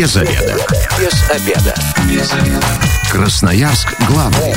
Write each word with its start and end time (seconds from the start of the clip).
Без 0.00 0.16
обеда. 0.16 0.56
Без 0.98 1.30
обеда. 1.30 1.74
Без 2.08 2.32
обеда. 2.32 2.66
Красноярск 3.12 3.94
главный. 4.08 4.54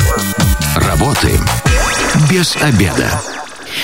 Работаем 0.73 1.45
без 2.31 2.55
обеда. 2.61 3.21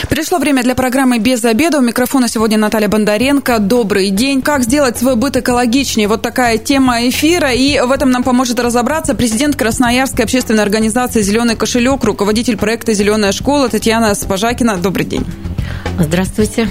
Пришло 0.08 0.38
время 0.38 0.64
для 0.64 0.74
программы 0.74 1.20
«Без 1.20 1.44
обеда». 1.44 1.80
У 1.80 1.82
микрофона 1.82 2.30
сегодня 2.30 2.58
Наталья 2.58 2.88
Бондаренко. 2.88 3.60
Добрый 3.60 4.10
день. 4.10 4.42
Как 4.42 4.64
сделать 4.64 4.98
свой 4.98 5.18
быт 5.18 5.36
экологичнее? 5.36 6.08
Вот 6.08 6.22
такая 6.22 6.58
тема 6.58 7.10
эфира. 7.10 7.52
И 7.52 7.78
в 7.82 7.92
этом 7.92 8.10
нам 8.10 8.24
поможет 8.24 8.62
разобраться 8.62 9.14
президент 9.14 9.58
Красноярской 9.58 10.24
общественной 10.24 10.64
организации 10.64 11.22
«Зеленый 11.22 11.58
кошелек», 11.58 12.02
руководитель 12.06 12.56
проекта 12.56 12.94
«Зеленая 12.94 13.34
школа» 13.34 13.68
Татьяна 13.68 14.16
Спожакина. 14.16 14.78
Добрый 14.78 15.06
день. 15.06 15.26
Здравствуйте. 16.00 16.70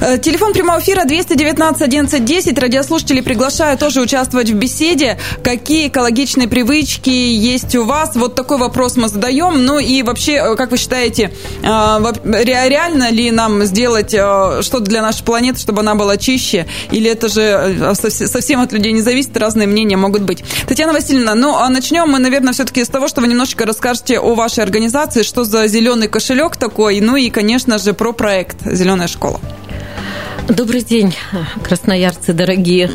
Э, 0.00 0.18
телефон 0.18 0.52
прямого 0.52 0.80
эфира 0.80 1.04
219 1.04 1.82
11 1.82 2.24
10. 2.24 2.58
Радиослушатели 2.58 3.20
приглашаю 3.20 3.76
тоже 3.76 4.00
участвовать 4.00 4.50
в 4.50 4.54
беседе. 4.54 5.18
Какие 5.42 5.88
экологичные 5.88 6.48
привычки 6.48 7.10
есть 7.10 7.74
у 7.76 7.84
вас? 7.84 8.14
Вот 8.14 8.34
такой 8.34 8.58
вопрос 8.58 8.96
мы 8.96 9.08
задаем. 9.08 9.64
Ну 9.64 9.78
и 9.78 10.02
вообще, 10.02 10.32
э, 10.32 10.56
как 10.56 10.70
вы 10.70 10.78
считаете, 10.78 11.32
э, 11.62 12.12
реально 12.24 13.10
ли 13.10 13.30
нам 13.30 13.64
сделать 13.64 14.10
что-то 14.10 14.80
для 14.80 15.02
нашей 15.02 15.24
планеты, 15.24 15.60
чтобы 15.60 15.80
она 15.80 15.94
была 15.94 16.16
чище? 16.16 16.66
Или 16.90 17.10
это 17.10 17.28
же 17.28 17.94
совсем 17.94 18.60
от 18.60 18.72
людей 18.72 18.92
не 18.92 19.02
зависит, 19.02 19.36
разные 19.36 19.66
мнения 19.66 19.96
могут 19.96 20.22
быть. 20.22 20.42
Татьяна 20.66 20.92
Васильевна, 20.92 21.34
ну 21.34 21.56
а 21.56 21.68
начнем 21.68 22.08
мы, 22.08 22.18
наверное, 22.18 22.52
все-таки 22.52 22.84
с 22.84 22.88
того, 22.88 23.08
что 23.08 23.20
вы 23.20 23.28
немножечко 23.28 23.66
расскажете 23.66 24.18
о 24.18 24.34
вашей 24.34 24.64
организации, 24.64 25.22
что 25.22 25.44
за 25.44 25.66
зеленый 25.66 26.08
кошелек 26.08 26.56
такой, 26.56 27.00
ну 27.00 27.16
и, 27.16 27.30
конечно 27.30 27.78
же, 27.78 27.92
про 27.92 28.12
проект 28.12 28.58
«Зеленая 28.64 29.08
школа». 29.08 29.40
Добрый 30.50 30.82
день, 30.82 31.14
красноярцы 31.62 32.32
дорогие. 32.32 32.90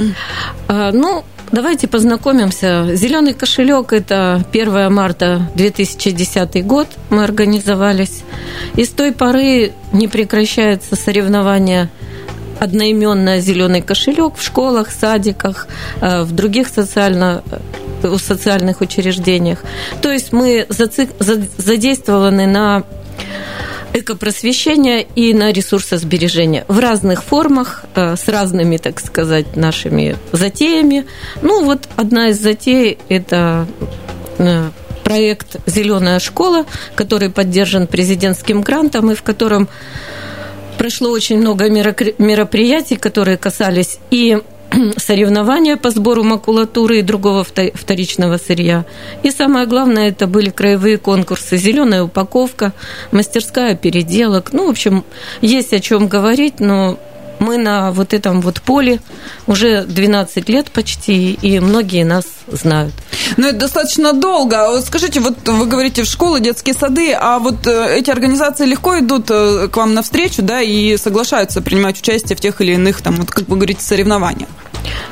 А, 0.68 0.92
ну, 0.92 1.24
давайте 1.54 1.88
познакомимся. 1.88 2.94
Зеленый 2.96 3.34
кошелек 3.34 3.94
это 3.94 4.44
1 4.52 4.92
марта 4.92 5.50
2010 5.56 6.66
год 6.66 6.88
мы 7.10 7.24
организовались. 7.24 8.24
И 8.76 8.84
с 8.84 8.90
той 8.90 9.14
поры 9.14 9.72
не 9.94 10.10
прекращается 10.10 10.98
соревнование 10.98 11.90
одноименное 12.60 13.40
зеленый 13.40 13.82
кошелек 13.82 14.36
в 14.36 14.44
школах, 14.44 14.92
садиках, 14.92 15.70
а, 16.02 16.26
в 16.26 16.34
других 16.34 16.68
социально 16.68 17.42
в 18.04 18.20
социальных 18.20 18.82
учреждениях. 18.82 19.64
То 20.02 20.12
есть 20.12 20.34
мы 20.34 20.68
задействованы 20.70 22.48
на 22.48 22.84
экопросвещения 23.96 25.00
и 25.16 25.34
на 25.34 25.52
ресурсосбережение 25.52 26.66
в 26.68 26.80
разных 26.80 27.24
формах, 27.24 27.86
э, 27.96 28.16
с 28.16 28.28
разными, 28.28 28.78
так 28.78 29.00
сказать, 29.00 29.56
нашими 29.56 30.18
затеями. 30.32 31.06
Ну, 31.42 31.64
вот 31.64 31.88
одна 31.96 32.30
из 32.30 32.40
затей– 32.40 32.98
это 33.10 33.68
э, 34.38 34.70
проект 35.04 35.58
«Зеленая 35.66 36.20
школа», 36.20 36.66
который 36.96 37.30
поддержан 37.30 37.88
президентским 37.88 38.62
грантом 38.62 39.12
и 39.12 39.16
в 39.16 39.24
котором 39.24 39.70
прошло 40.78 41.10
очень 41.10 41.38
много 41.38 41.70
мероприятий, 41.70 42.98
которые 42.98 43.38
касались 43.38 44.00
и 44.12 44.40
соревнования 44.98 45.78
по 45.78 45.90
сбору 45.90 46.24
макулатуры 46.24 47.00
и 47.00 47.02
другого 47.02 47.44
вторичного 47.44 48.38
сырья. 48.38 48.86
И 49.24 49.32
самое 49.32 49.66
главное, 49.66 50.10
это 50.10 50.28
были 50.28 50.50
краевые 50.50 50.98
конкурсы. 50.98 51.58
Зеленая 51.58 52.04
упаковка, 52.04 52.74
мастерская 53.12 53.76
переделок. 53.76 54.54
Ну, 54.54 54.68
в 54.68 54.70
общем, 54.70 55.04
есть 55.42 55.74
о 55.74 55.80
чем 55.80 56.08
говорить, 56.08 56.60
но 56.60 56.98
мы 57.40 57.58
на 57.58 57.92
вот 57.92 58.14
этом 58.14 58.42
вот 58.42 58.62
поле 58.62 59.00
уже 59.48 59.84
12 59.84 60.50
лет 60.50 60.72
почти, 60.72 61.34
и 61.34 61.60
многие 61.60 62.04
нас 62.04 62.26
знают. 62.48 62.94
Ну, 63.38 63.48
это 63.48 63.58
достаточно 63.58 64.14
долго. 64.14 64.70
Вот 64.70 64.86
скажите, 64.86 65.20
вот 65.20 65.48
вы 65.48 65.66
говорите 65.66 66.04
в 66.04 66.06
школы, 66.06 66.40
детские 66.40 66.76
сады, 66.76 67.14
а 67.14 67.40
вот 67.40 67.68
э, 67.68 67.98
эти 67.98 68.10
организации 68.10 68.66
легко 68.66 69.00
идут 69.00 69.28
э, 69.30 69.68
к 69.68 69.78
вам 69.78 69.94
навстречу, 69.94 70.42
да, 70.42 70.62
и 70.62 70.98
соглашаются 70.98 71.62
принимать 71.62 72.00
участие 72.00 72.36
в 72.36 72.42
тех 72.42 72.62
или 72.62 72.74
иных, 72.74 73.02
там, 73.02 73.16
вот, 73.16 73.30
как 73.32 73.48
вы 73.48 73.56
говорите, 73.56 73.82
соревнованиях? 73.82 74.50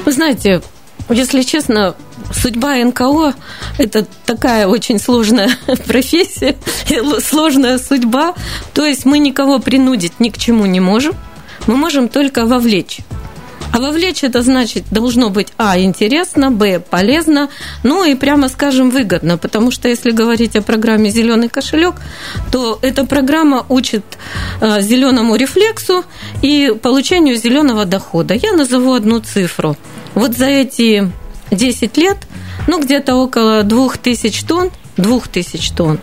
Вы 0.05 0.11
знаете, 0.11 0.61
если 1.09 1.41
честно, 1.41 1.95
судьба 2.33 2.75
НКО– 2.75 3.33
это 3.77 4.05
такая 4.25 4.67
очень 4.67 4.99
сложная 4.99 5.49
профессия, 5.87 6.55
сложная 7.27 7.79
судьба. 7.79 8.35
То 8.73 8.85
есть 8.85 9.05
мы 9.05 9.19
никого 9.19 9.59
принудить 9.59 10.19
ни 10.19 10.29
к 10.29 10.37
чему 10.37 10.65
не 10.65 10.79
можем– 10.79 11.15
мы 11.67 11.75
можем 11.75 12.09
только 12.09 12.45
вовлечь. 12.45 12.99
А 13.73 13.79
вовлечь 13.79 14.23
это 14.23 14.43
значит 14.43 14.83
должно 14.91 15.31
быть 15.31 15.47
А 15.57 15.79
интересно, 15.79 16.51
Б 16.51 16.79
полезно, 16.79 17.49
ну 17.81 18.05
и 18.05 18.13
прямо 18.13 18.47
скажем 18.47 18.91
выгодно, 18.91 19.39
потому 19.39 19.71
что 19.71 19.87
если 19.89 20.11
говорить 20.11 20.55
о 20.55 20.61
программе 20.61 21.09
Зеленый 21.09 21.49
кошелек, 21.49 21.95
то 22.51 22.77
эта 22.83 23.03
программа 23.03 23.65
учит 23.69 24.03
э, 24.61 24.79
зеленому 24.81 25.35
рефлексу 25.35 26.05
и 26.43 26.71
получению 26.83 27.35
зеленого 27.35 27.85
дохода. 27.85 28.35
Я 28.35 28.53
назову 28.53 28.93
одну 28.93 29.19
цифру. 29.21 29.75
Вот 30.13 30.37
за 30.37 30.45
эти 30.45 31.11
10 31.49 31.97
лет, 31.97 32.17
ну 32.67 32.79
где-то 32.79 33.15
около 33.15 33.63
2000 33.63 34.45
тонн 34.45 34.69
2000 34.97 35.75
тонн 35.75 35.99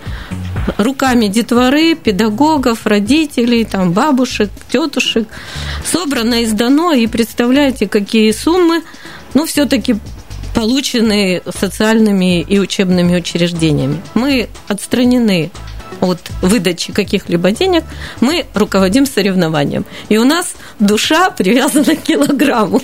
руками 0.78 1.26
детворы, 1.26 1.94
педагогов, 1.94 2.86
родителей, 2.86 3.64
там, 3.64 3.92
бабушек, 3.92 4.50
тетушек. 4.70 5.28
Собрано 5.84 6.42
и 6.42 6.46
сдано, 6.46 6.92
и 6.92 7.06
представляете, 7.06 7.88
какие 7.88 8.32
суммы, 8.32 8.82
ну, 9.34 9.46
все-таки 9.46 9.96
полученные 10.54 11.42
социальными 11.58 12.40
и 12.40 12.58
учебными 12.58 13.16
учреждениями. 13.16 14.00
Мы 14.14 14.48
отстранены 14.68 15.50
от 16.00 16.18
выдачи 16.42 16.92
каких-либо 16.92 17.50
денег, 17.50 17.84
мы 18.20 18.46
руководим 18.54 19.06
соревнованием. 19.06 19.84
И 20.08 20.18
у 20.18 20.24
нас 20.24 20.54
душа 20.78 21.30
привязана 21.30 21.96
к 21.96 22.02
килограмму. 22.02 22.80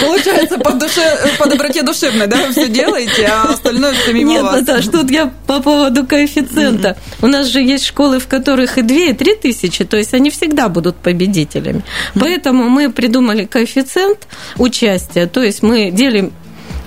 Получается, 0.00 0.58
по, 0.58 0.72
душе, 0.72 1.02
по 1.38 1.48
доброте 1.48 1.82
душевной, 1.82 2.26
да, 2.26 2.36
вы 2.36 2.52
все 2.52 2.68
делаете, 2.68 3.26
а 3.26 3.52
остальное 3.52 3.92
все 3.94 4.12
мимо 4.12 4.30
Нет, 4.30 4.42
вас. 4.42 4.60
Наташ, 4.60 4.86
тут 4.86 5.10
я 5.10 5.32
по 5.46 5.60
поводу 5.60 6.06
коэффициента. 6.06 6.88
Mm-hmm. 6.88 7.18
У 7.22 7.26
нас 7.28 7.46
же 7.46 7.60
есть 7.60 7.84
школы, 7.84 8.18
в 8.18 8.26
которых 8.26 8.78
и 8.78 8.82
2, 8.82 8.96
и 8.96 9.12
3 9.12 9.34
тысячи, 9.36 9.84
то 9.84 9.96
есть 9.96 10.14
они 10.14 10.30
всегда 10.30 10.68
будут 10.68 10.96
победителями. 10.96 11.78
Mm-hmm. 11.78 12.20
Поэтому 12.20 12.68
мы 12.68 12.90
придумали 12.90 13.44
коэффициент 13.44 14.26
участия, 14.56 15.26
то 15.26 15.42
есть 15.42 15.62
мы 15.62 15.90
делим 15.90 16.32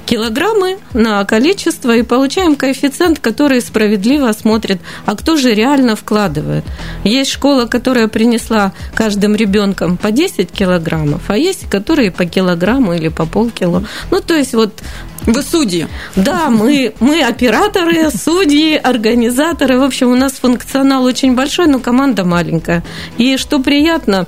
килограммы 0.09 0.79
на 0.93 1.23
количество 1.23 1.95
и 1.95 2.01
получаем 2.01 2.55
коэффициент, 2.55 3.19
который 3.19 3.61
справедливо 3.61 4.31
смотрит, 4.31 4.81
а 5.05 5.15
кто 5.15 5.37
же 5.37 5.53
реально 5.53 5.95
вкладывает. 5.95 6.65
Есть 7.03 7.29
школа, 7.29 7.65
которая 7.65 8.07
принесла 8.07 8.73
каждым 8.95 9.35
ребенком 9.35 9.97
по 9.97 10.09
10 10.09 10.51
килограммов, 10.51 11.21
а 11.27 11.37
есть, 11.37 11.69
которые 11.69 12.09
по 12.09 12.25
килограмму 12.25 12.95
или 12.95 13.09
по 13.09 13.27
полкило. 13.27 13.83
Ну, 14.09 14.19
то 14.19 14.33
есть 14.33 14.55
вот 14.55 14.81
вы 15.27 15.43
судьи. 15.43 15.85
Да, 16.15 16.49
мы, 16.49 16.95
мы 16.99 17.21
операторы, 17.21 18.09
судьи, 18.09 18.75
организаторы. 18.77 19.77
В 19.77 19.83
общем, 19.83 20.11
у 20.11 20.15
нас 20.15 20.33
функционал 20.33 21.03
очень 21.03 21.35
большой, 21.35 21.67
но 21.67 21.77
команда 21.77 22.25
маленькая. 22.25 22.83
И 23.19 23.37
что 23.37 23.59
приятно, 23.59 24.25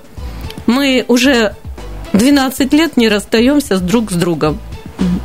мы 0.67 1.05
уже 1.07 1.55
12 2.13 2.71
лет 2.73 2.97
не 2.97 3.09
расстаемся 3.09 3.79
друг 3.79 4.11
с 4.11 4.13
другом. 4.13 4.59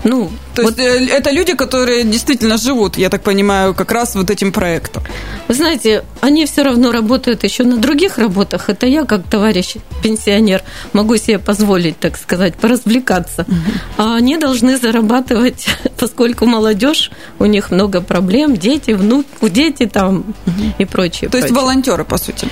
Ну, 0.04 0.30
то 0.56 0.62
вот. 0.62 0.78
есть 0.78 1.10
э, 1.10 1.14
это 1.14 1.30
люди, 1.30 1.54
которые 1.54 2.04
действительно 2.04 2.56
живут, 2.56 2.96
я 2.96 3.10
так 3.10 3.22
понимаю, 3.22 3.74
как 3.74 3.92
раз 3.92 4.14
вот 4.14 4.30
этим 4.30 4.52
проектом. 4.52 5.02
Вы 5.48 5.54
знаете, 5.54 6.02
они 6.22 6.46
все 6.46 6.62
равно 6.62 6.92
работают 6.92 7.44
еще 7.44 7.64
на 7.64 7.76
других 7.76 8.16
работах. 8.16 8.70
Это 8.70 8.86
я, 8.86 9.04
как 9.04 9.24
товарищ 9.28 9.76
пенсионер, 10.02 10.62
могу 10.94 11.18
себе 11.18 11.38
позволить, 11.38 11.98
так 12.00 12.16
сказать, 12.16 12.54
поразвлекаться. 12.54 13.42
Угу. 13.42 13.56
А 13.98 14.16
они 14.16 14.38
должны 14.38 14.78
зарабатывать, 14.78 15.68
поскольку 15.98 16.46
молодежь, 16.46 17.10
у 17.38 17.44
них 17.44 17.70
много 17.70 18.00
проблем, 18.00 18.56
дети, 18.56 18.92
внуки, 18.92 19.26
дети 19.42 19.86
там 19.86 20.18
угу. 20.46 20.74
и 20.78 20.86
прочее. 20.86 21.28
То 21.28 21.36
есть 21.36 21.48
прочее. 21.48 21.62
волонтеры, 21.62 22.04
по 22.04 22.16
сути. 22.16 22.48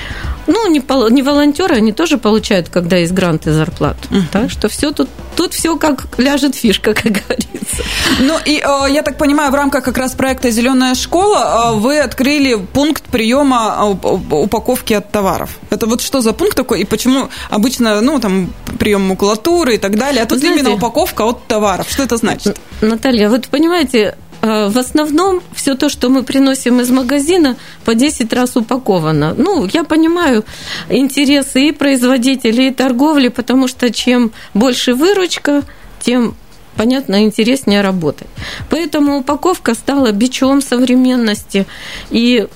Ну, 0.47 0.69
не, 0.71 0.83
не 1.11 1.23
волонтеры, 1.23 1.77
они 1.77 1.93
тоже 1.93 2.19
получают, 2.19 2.69
когда 2.69 2.97
есть 2.97 3.13
гранты 3.13 3.53
зарплату. 3.53 4.09
Угу. 4.11 4.23
Так 4.31 4.51
что 4.51 4.69
все 4.69 4.93
тут, 4.93 5.09
тут 5.37 5.55
все 5.55 5.77
как 5.77 6.07
ляжет 6.19 6.55
фишка, 6.55 6.93
как 7.03 7.13
говорится. 7.13 7.83
Ну 8.21 8.39
и 8.45 8.63
э, 8.65 8.93
я 8.93 9.03
так 9.03 9.17
понимаю, 9.17 9.51
в 9.51 9.55
рамках 9.55 9.85
как 9.85 9.99
раз 9.99 10.13
проекта 10.13 10.51
Зеленая 10.51 10.95
школа 10.95 11.73
э, 11.73 11.77
вы 11.77 11.99
открыли 11.99 12.55
пункт 12.55 13.05
приема 13.05 13.97
э, 14.03 14.35
упаковки 14.35 14.95
от 14.95 15.11
товаров. 15.11 15.59
Это 15.71 15.87
вот 15.87 16.01
что 16.01 16.21
за 16.21 16.33
пункт 16.33 16.57
такой 16.57 16.81
и 16.81 16.85
почему 16.85 17.29
обычно, 17.51 18.01
ну 18.01 18.19
там 18.19 18.53
прием 18.79 19.03
макулатуры 19.03 19.75
и 19.75 19.79
так 19.79 19.97
далее, 19.97 20.23
а 20.23 20.27
тут 20.27 20.39
Знаете, 20.39 20.61
именно 20.61 20.75
упаковка 20.75 21.23
от 21.23 21.47
товаров. 21.47 21.87
Что 21.91 22.03
это 22.03 22.17
значит? 22.17 22.59
Наталья, 22.81 23.29
вот 23.29 23.49
понимаете, 23.49 24.17
в 24.43 24.79
основном 24.79 25.41
все 25.55 25.75
то, 25.75 25.89
что 25.89 26.11
мы 26.11 26.23
приносим 26.23 26.81
из 26.81 26.91
магазина, 26.91 27.57
по 27.85 27.95
10 27.95 28.31
раз 28.33 28.57
упаковано. 28.57 29.35
Ну, 29.39 29.67
я 29.73 29.85
понимаю 29.85 30.45
интересы 30.91 31.69
и 31.69 31.73
производителей, 31.73 32.69
и 32.69 32.75
торговли, 32.75 33.29
потому 33.29 33.69
что 33.69 33.91
чем 33.91 34.33
больше 34.53 34.95
выручка, 34.95 35.63
тем 36.03 36.35
понятно, 36.77 37.25
интереснее 37.25 37.81
работать. 37.81 38.29
Поэтому 38.71 39.19
упаковка 39.19 39.75
стала 39.75 40.13
бичом 40.13 40.63
современности, 40.63 41.67
и 42.11 42.47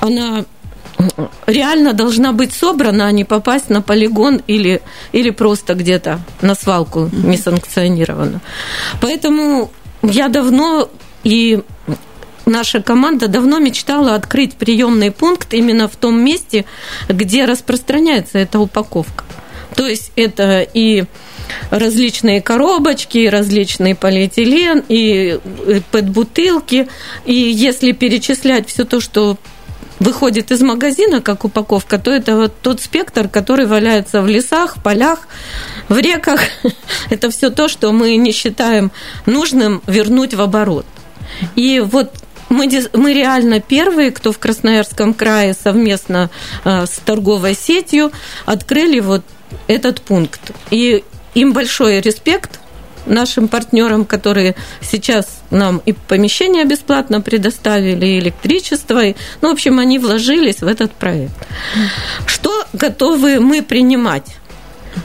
она 0.00 0.44
реально 1.46 1.92
должна 1.92 2.32
быть 2.32 2.52
собрана, 2.52 3.06
а 3.06 3.12
не 3.12 3.24
попасть 3.24 3.68
на 3.68 3.82
полигон 3.82 4.42
или, 4.46 4.80
или 5.12 5.30
просто 5.30 5.74
где-то 5.74 6.20
на 6.40 6.54
свалку 6.54 7.10
несанкционированно. 7.12 8.40
Поэтому 9.00 9.70
я 10.02 10.28
давно 10.28 10.88
и 11.24 11.62
наша 12.46 12.82
команда 12.82 13.28
давно 13.28 13.58
мечтала 13.58 14.14
открыть 14.14 14.54
приемный 14.54 15.10
пункт 15.10 15.54
именно 15.54 15.88
в 15.88 15.96
том 15.96 16.22
месте, 16.22 16.64
где 17.08 17.44
распространяется 17.44 18.38
эта 18.38 18.60
упаковка. 18.60 19.24
То 19.74 19.86
есть 19.86 20.12
это 20.14 20.60
и 20.60 21.04
различные 21.70 22.40
коробочки, 22.40 23.26
различный 23.26 23.94
полиэтилен, 23.94 24.84
и 24.88 25.38
пэт-бутылки. 25.90 26.88
И 27.24 27.34
если 27.34 27.92
перечислять 27.92 28.68
все 28.68 28.84
то, 28.84 29.00
что 29.00 29.36
выходит 30.00 30.50
из 30.50 30.60
магазина 30.60 31.20
как 31.20 31.44
упаковка, 31.44 31.98
то 31.98 32.10
это 32.10 32.36
вот 32.36 32.54
тот 32.60 32.80
спектр, 32.80 33.28
который 33.28 33.66
валяется 33.66 34.22
в 34.22 34.28
лесах, 34.28 34.76
в 34.76 34.82
полях, 34.82 35.28
в 35.88 35.98
реках. 35.98 36.40
Это 37.10 37.30
все 37.30 37.50
то, 37.50 37.68
что 37.68 37.92
мы 37.92 38.16
не 38.16 38.32
считаем 38.32 38.90
нужным 39.26 39.82
вернуть 39.86 40.34
в 40.34 40.40
оборот. 40.40 40.86
И 41.54 41.80
вот 41.80 42.12
мы, 42.48 42.68
мы 42.92 43.14
реально 43.14 43.60
первые, 43.60 44.10
кто 44.10 44.32
в 44.32 44.38
Красноярском 44.38 45.14
крае 45.14 45.54
совместно 45.54 46.30
э, 46.64 46.86
с 46.86 46.98
торговой 47.04 47.54
сетью 47.54 48.12
открыли 48.44 49.00
вот 49.00 49.24
этот 49.66 50.00
пункт. 50.00 50.52
И 50.70 51.04
им 51.34 51.52
большой 51.52 52.00
респект 52.00 52.60
нашим 53.06 53.48
партнерам, 53.48 54.04
которые 54.04 54.54
сейчас 54.80 55.26
нам 55.50 55.82
и 55.84 55.92
помещение 55.92 56.64
бесплатно 56.64 57.20
предоставили, 57.20 58.06
и 58.06 58.18
электричество. 58.18 59.04
И, 59.04 59.14
ну, 59.40 59.50
в 59.50 59.52
общем, 59.52 59.78
они 59.78 59.98
вложились 59.98 60.60
в 60.60 60.66
этот 60.66 60.92
проект. 60.92 61.34
Что 62.26 62.64
готовы 62.72 63.40
мы 63.40 63.62
принимать? 63.62 64.36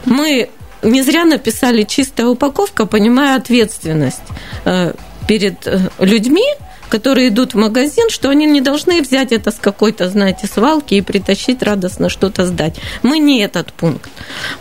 Мы 0.06 0.50
не 0.82 1.02
зря 1.02 1.26
написали 1.26 1.84
чистая 1.84 2.28
упаковка, 2.28 2.86
понимая 2.86 3.36
ответственность 3.36 4.22
э, 4.66 4.94
перед 5.28 5.68
э, 5.68 5.90
людьми, 6.00 6.46
которые 6.90 7.28
идут 7.28 7.54
в 7.54 7.58
магазин, 7.58 8.10
что 8.10 8.30
они 8.30 8.46
не 8.46 8.62
должны 8.62 9.02
взять 9.02 9.32
это 9.32 9.52
с 9.52 9.56
какой-то, 9.56 10.10
знаете, 10.10 10.48
свалки 10.48 10.96
и 10.96 11.02
притащить 11.02 11.62
радостно 11.62 12.10
что-то 12.10 12.46
сдать. 12.46 12.78
Мы 13.04 13.20
не 13.20 13.42
этот 13.42 13.74
пункт. 13.74 14.10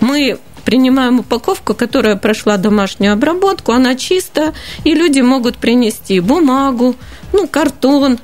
Мы 0.00 0.38
принимаем 0.68 1.20
упаковку, 1.20 1.72
которая 1.72 2.16
прошла 2.16 2.58
домашнюю 2.58 3.14
обработку, 3.14 3.72
она 3.72 3.94
чистая, 3.94 4.52
и 4.84 4.92
люди 4.92 5.22
могут 5.22 5.56
принести 5.56 6.20
бумагу, 6.20 6.94
ну, 7.32 7.46
картон. 7.46 8.18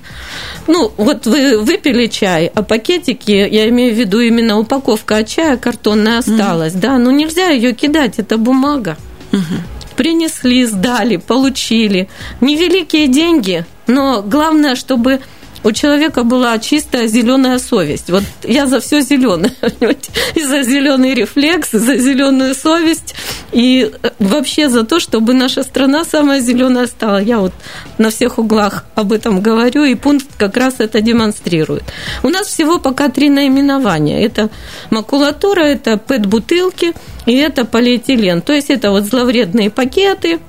Ну, 0.66 0.92
вот 0.98 1.26
вы 1.26 1.56
выпили 1.56 2.06
чай, 2.06 2.52
а 2.54 2.62
пакетики, 2.62 3.30
я 3.30 3.66
имею 3.70 3.94
в 3.94 3.98
виду 3.98 4.20
именно 4.20 4.58
упаковка 4.58 5.16
от 5.16 5.28
чая 5.28 5.56
картонная 5.56 6.18
осталась, 6.18 6.74
mm 6.74 6.80
да, 6.80 6.98
но 6.98 7.10
нельзя 7.12 7.48
ее 7.48 7.72
кидать, 7.72 8.18
это 8.18 8.36
бумага. 8.36 8.98
mm 9.32 9.96
Принесли, 9.96 10.66
сдали, 10.66 11.16
получили. 11.16 12.10
Невеликие 12.42 13.08
деньги, 13.08 13.64
но 13.86 14.22
главное, 14.22 14.74
чтобы 14.74 15.20
у 15.64 15.72
человека 15.72 16.24
была 16.24 16.58
чистая 16.58 17.06
зеленая 17.06 17.58
совесть. 17.58 18.10
Вот 18.10 18.22
я 18.42 18.66
за 18.66 18.80
все 18.80 19.00
зеленое, 19.00 19.52
и 20.34 20.42
за 20.42 20.62
зеленый 20.62 21.14
рефлекс, 21.14 21.72
и 21.72 21.78
за 21.78 21.96
зеленую 21.96 22.54
совесть, 22.54 23.14
и 23.50 23.90
э, 24.02 24.10
вообще 24.18 24.68
за 24.68 24.84
то, 24.84 25.00
чтобы 25.00 25.32
наша 25.32 25.62
страна 25.62 26.04
самая 26.04 26.40
зеленая 26.40 26.86
стала. 26.86 27.16
Я 27.16 27.38
вот 27.38 27.54
на 27.96 28.10
всех 28.10 28.38
углах 28.38 28.84
об 28.94 29.12
этом 29.12 29.40
говорю, 29.40 29.84
и 29.84 29.94
пункт 29.94 30.26
как 30.36 30.58
раз 30.58 30.74
это 30.78 31.00
демонстрирует. 31.00 31.84
У 32.22 32.28
нас 32.28 32.46
всего 32.46 32.78
пока 32.78 33.08
три 33.08 33.30
наименования. 33.30 34.20
Это 34.20 34.50
макулатура, 34.90 35.62
это 35.62 35.96
пэт-бутылки, 35.96 36.92
и 37.24 37.34
это 37.36 37.64
полиэтилен. 37.64 38.42
То 38.42 38.52
есть 38.52 38.68
это 38.68 38.90
вот 38.90 39.04
зловредные 39.04 39.70
пакеты, 39.70 40.40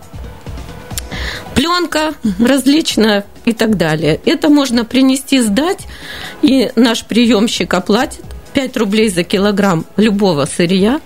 пленка 1.55 2.13
различная 2.37 3.25
и 3.45 3.53
так 3.53 3.77
далее. 3.77 4.19
Это 4.25 4.49
можно 4.49 4.85
принести, 4.85 5.39
сдать, 5.41 5.87
и 6.41 6.71
наш 6.75 7.05
приемщик 7.05 7.73
оплатит 7.73 8.23
5 8.53 8.77
рублей 8.77 9.09
за 9.09 9.23
килограмм 9.23 9.85
любого 9.97 10.45
сырья. 10.45 10.99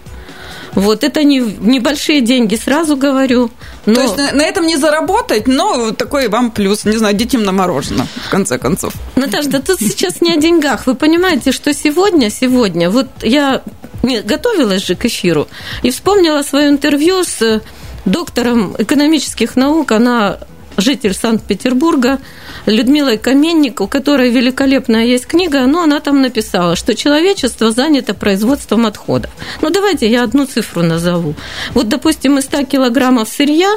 Вот 0.76 1.04
это 1.04 1.24
не, 1.24 1.40
небольшие 1.40 2.22
деньги, 2.22 2.56
сразу 2.56 2.96
говорю. 2.96 3.50
Но... 3.86 3.96
То 3.96 4.02
есть 4.02 4.18
на, 4.18 4.32
на 4.34 4.44
этом 4.44 4.68
не 4.68 4.78
заработать, 4.78 5.48
но 5.48 5.92
такой 5.92 6.28
вам 6.28 6.52
плюс, 6.52 6.86
не 6.86 6.98
знаю, 6.98 7.16
детям 7.16 7.44
на 7.44 7.52
мороженое, 7.52 8.08
в 8.28 8.30
конце 8.30 8.60
концов. 8.60 8.94
Наташа, 9.16 9.50
да 9.50 9.62
тут 9.62 9.80
сейчас 9.80 10.22
не 10.22 10.32
о 10.32 10.38
деньгах. 10.38 10.86
Вы 10.86 10.94
понимаете, 10.94 11.52
что 11.52 11.74
сегодня, 11.74 12.30
сегодня, 12.30 12.90
вот 12.90 13.08
я 13.24 13.64
не, 14.04 14.22
готовилась 14.22 14.86
же 14.86 14.96
к 14.96 15.06
эфиру 15.06 15.48
и 15.82 15.90
вспомнила 15.90 16.44
свое 16.44 16.70
интервью 16.70 17.24
с 17.24 17.62
доктором 18.06 18.76
экономических 18.78 19.56
наук, 19.56 19.92
она 19.92 20.40
житель 20.80 21.14
Санкт-Петербурга, 21.14 22.20
Людмилой 22.66 23.18
Каменник, 23.18 23.82
у 23.82 23.88
которой 23.88 24.30
великолепная 24.30 25.06
есть 25.06 25.26
книга, 25.26 25.66
но 25.66 25.84
она 25.84 26.00
там 26.00 26.22
написала, 26.22 26.76
что 26.76 26.96
человечество 26.96 27.72
занято 27.72 28.14
производством 28.14 28.86
отходов. 28.86 29.32
Ну, 29.62 29.70
давайте 29.70 30.10
я 30.10 30.24
одну 30.24 30.46
цифру 30.46 30.84
назову. 30.84 31.36
Вот, 31.74 31.88
допустим, 31.90 32.38
из 32.38 32.46
100 32.46 32.66
килограммов 32.66 33.30
сырья 33.30 33.70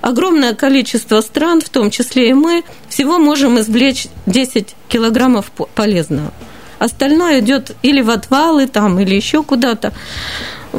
огромное 0.00 0.54
количество 0.54 1.20
стран, 1.20 1.60
в 1.60 1.68
том 1.68 1.90
числе 1.90 2.30
и 2.30 2.32
мы, 2.32 2.62
всего 2.88 3.18
можем 3.18 3.58
извлечь 3.58 4.06
10 4.26 4.74
килограммов 4.88 5.50
полезного. 5.74 6.32
Остальное 6.78 7.40
идет 7.40 7.74
или 7.82 8.02
в 8.02 8.10
отвалы 8.10 8.66
там, 8.66 9.00
или 9.00 9.14
еще 9.14 9.42
куда-то. 9.42 9.92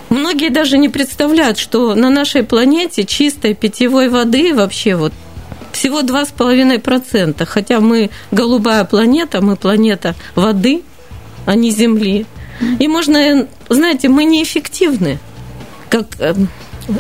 Многие 0.09 0.49
даже 0.49 0.77
не 0.77 0.89
представляют, 0.89 1.57
что 1.57 1.95
на 1.95 2.09
нашей 2.09 2.43
планете 2.43 3.03
чистой 3.03 3.55
питьевой 3.55 4.09
воды 4.09 4.53
вообще 4.53 4.95
вот 4.95 5.11
всего 5.71 6.01
2,5%, 6.01 7.45
хотя 7.45 7.79
мы 7.79 8.09
голубая 8.31 8.83
планета, 8.85 9.41
мы 9.41 9.55
планета 9.55 10.15
воды, 10.35 10.83
а 11.45 11.55
не 11.55 11.71
Земли. 11.71 12.25
И 12.79 12.87
можно, 12.87 13.47
знаете, 13.69 14.09
мы 14.09 14.25
неэффективны. 14.25 15.19
Как, 15.89 16.07
эм, 16.19 16.49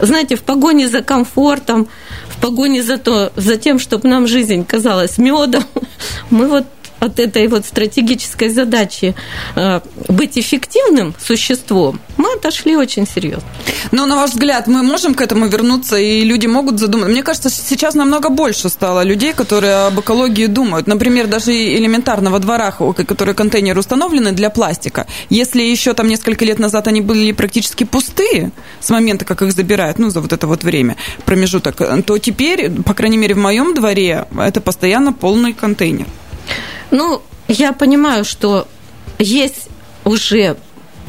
знаете, 0.01 0.35
в 0.35 0.43
погоне 0.43 0.87
за 0.87 1.01
комфортом, 1.01 1.87
в 2.29 2.39
погоне 2.39 2.83
за, 2.83 2.97
то, 2.97 3.31
за 3.35 3.57
тем, 3.57 3.79
чтобы 3.79 4.07
нам 4.07 4.27
жизнь 4.27 4.65
казалась 4.65 5.17
медом, 5.17 5.63
мы 6.29 6.47
вот 6.47 6.65
от 6.99 7.19
этой 7.19 7.47
вот 7.47 7.65
стратегической 7.65 8.49
задачи 8.49 9.15
э, 9.55 9.81
быть 10.07 10.37
эффективным 10.37 11.13
существом, 11.19 11.99
мы 12.17 12.33
отошли 12.33 12.75
очень 12.75 13.07
серьезно. 13.07 13.47
Но 13.91 14.05
на 14.05 14.15
ваш 14.15 14.31
взгляд, 14.31 14.67
мы 14.67 14.83
можем 14.83 15.13
к 15.13 15.21
этому 15.21 15.47
вернуться, 15.47 15.97
и 15.97 16.23
люди 16.23 16.47
могут 16.47 16.79
задуматься? 16.79 17.11
Мне 17.11 17.23
кажется, 17.23 17.49
сейчас 17.49 17.93
намного 17.95 18.29
больше 18.29 18.69
стало 18.69 19.03
людей, 19.03 19.33
которые 19.33 19.87
об 19.87 19.99
экологии 19.99 20.47
думают. 20.47 20.87
Например, 20.87 21.27
даже 21.27 21.51
элементарно 21.51 22.31
во 22.31 22.39
дворах, 22.39 22.81
которые 23.07 23.35
контейнеры 23.35 23.79
установлены 23.79 24.31
для 24.31 24.49
пластика. 24.49 25.05
Если 25.29 25.61
еще 25.61 25.93
там 25.93 26.07
несколько 26.07 26.45
лет 26.45 26.59
назад 26.59 26.87
они 26.87 27.01
были 27.01 27.31
практически 27.31 27.83
пустые 27.83 28.51
с 28.79 28.89
момента, 28.89 29.25
как 29.25 29.41
их 29.41 29.51
забирают, 29.51 29.99
ну, 29.99 30.09
за 30.09 30.21
вот 30.21 30.33
это 30.33 30.47
вот 30.47 30.63
время, 30.63 30.95
промежуток, 31.25 32.03
то 32.05 32.17
теперь, 32.17 32.71
по 32.71 32.93
крайней 32.93 33.17
мере, 33.17 33.35
в 33.35 33.39
моем 33.39 33.73
дворе 33.73 34.25
это 34.37 34.61
постоянно 34.61 35.13
полный 35.13 35.53
контейнер. 35.53 36.07
Ну, 36.91 37.21
я 37.47 37.73
понимаю, 37.73 38.25
что 38.25 38.67
есть 39.19 39.69
уже 40.05 40.57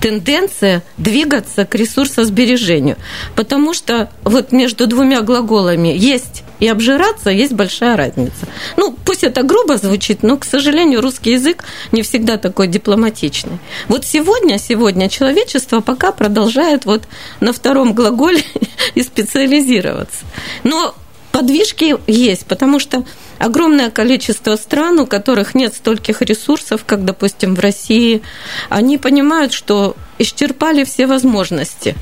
тенденция 0.00 0.82
двигаться 0.97 1.64
к 1.64 1.75
ресурсосбережению, 1.75 2.97
потому 3.35 3.75
что 3.75 4.11
вот 4.25 4.52
между 4.52 4.87
двумя 4.87 5.23
глаголами 5.23 5.88
есть 5.88 6.44
и 6.61 6.66
обжираться 6.66 7.30
есть 7.30 7.52
большая 7.52 7.97
разница. 7.97 8.47
Ну, 8.76 8.97
пусть 9.04 9.25
это 9.25 9.42
грубо 9.42 9.76
звучит, 9.76 10.23
но, 10.23 10.37
к 10.37 10.44
сожалению, 10.44 11.00
русский 11.00 11.32
язык 11.32 11.64
не 11.92 12.02
всегда 12.02 12.37
такой 12.37 12.66
дипломатичный. 12.68 13.58
Вот 13.88 14.04
сегодня, 14.04 14.58
сегодня 14.58 15.08
человечество 15.08 15.80
пока 15.80 16.12
продолжает 16.12 16.85
вот 16.85 17.04
на 17.40 17.52
втором 17.52 17.92
глаголе 17.92 18.42
и 18.94 19.02
специализироваться. 19.02 20.25
Но 20.64 20.94
подвижки 21.32 21.97
есть, 22.06 22.47
потому 22.47 22.80
что 22.80 23.04
огромное 23.38 23.90
количество 23.90 24.57
стран, 24.57 25.00
у 25.00 25.07
которых 25.07 25.54
нет 25.54 25.75
стольких 25.75 26.23
ресурсов, 26.23 26.85
как, 26.85 27.04
допустим, 27.04 27.54
в 27.54 27.61
России, 27.61 28.23
они 28.68 28.99
понимают, 28.99 29.52
что 29.52 29.97
исчерпали 30.18 30.85
все 30.85 31.07
возможности. 31.07 31.95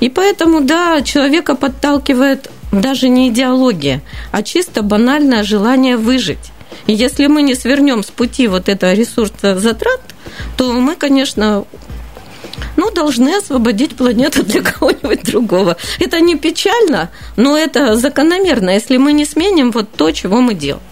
И 0.00 0.08
поэтому, 0.08 0.60
да, 0.60 1.00
человека 1.02 1.54
подталкивает 1.54 2.50
даже 2.70 3.08
не 3.08 3.28
идеология, 3.28 4.02
а 4.30 4.42
чисто 4.42 4.82
банальное 4.82 5.42
желание 5.44 5.96
выжить. 5.96 6.52
И 6.86 6.94
если 6.94 7.26
мы 7.26 7.42
не 7.42 7.54
свернем 7.54 8.02
с 8.02 8.10
пути 8.10 8.48
вот 8.48 8.68
этого 8.68 8.92
ресурса 8.92 9.58
затрат, 9.58 10.00
то 10.56 10.72
мы, 10.72 10.96
конечно, 10.96 11.64
ну, 12.82 12.90
должны 12.90 13.36
освободить 13.36 13.94
планету 13.96 14.42
для 14.42 14.60
кого-нибудь 14.60 15.22
другого. 15.22 15.76
Это 16.00 16.20
не 16.20 16.36
печально, 16.36 17.10
но 17.36 17.56
это 17.56 17.94
закономерно, 17.94 18.70
если 18.70 18.96
мы 18.96 19.12
не 19.12 19.24
сменим 19.24 19.70
вот 19.70 19.88
то, 19.96 20.10
чего 20.10 20.40
мы 20.40 20.54
делаем. 20.54 20.91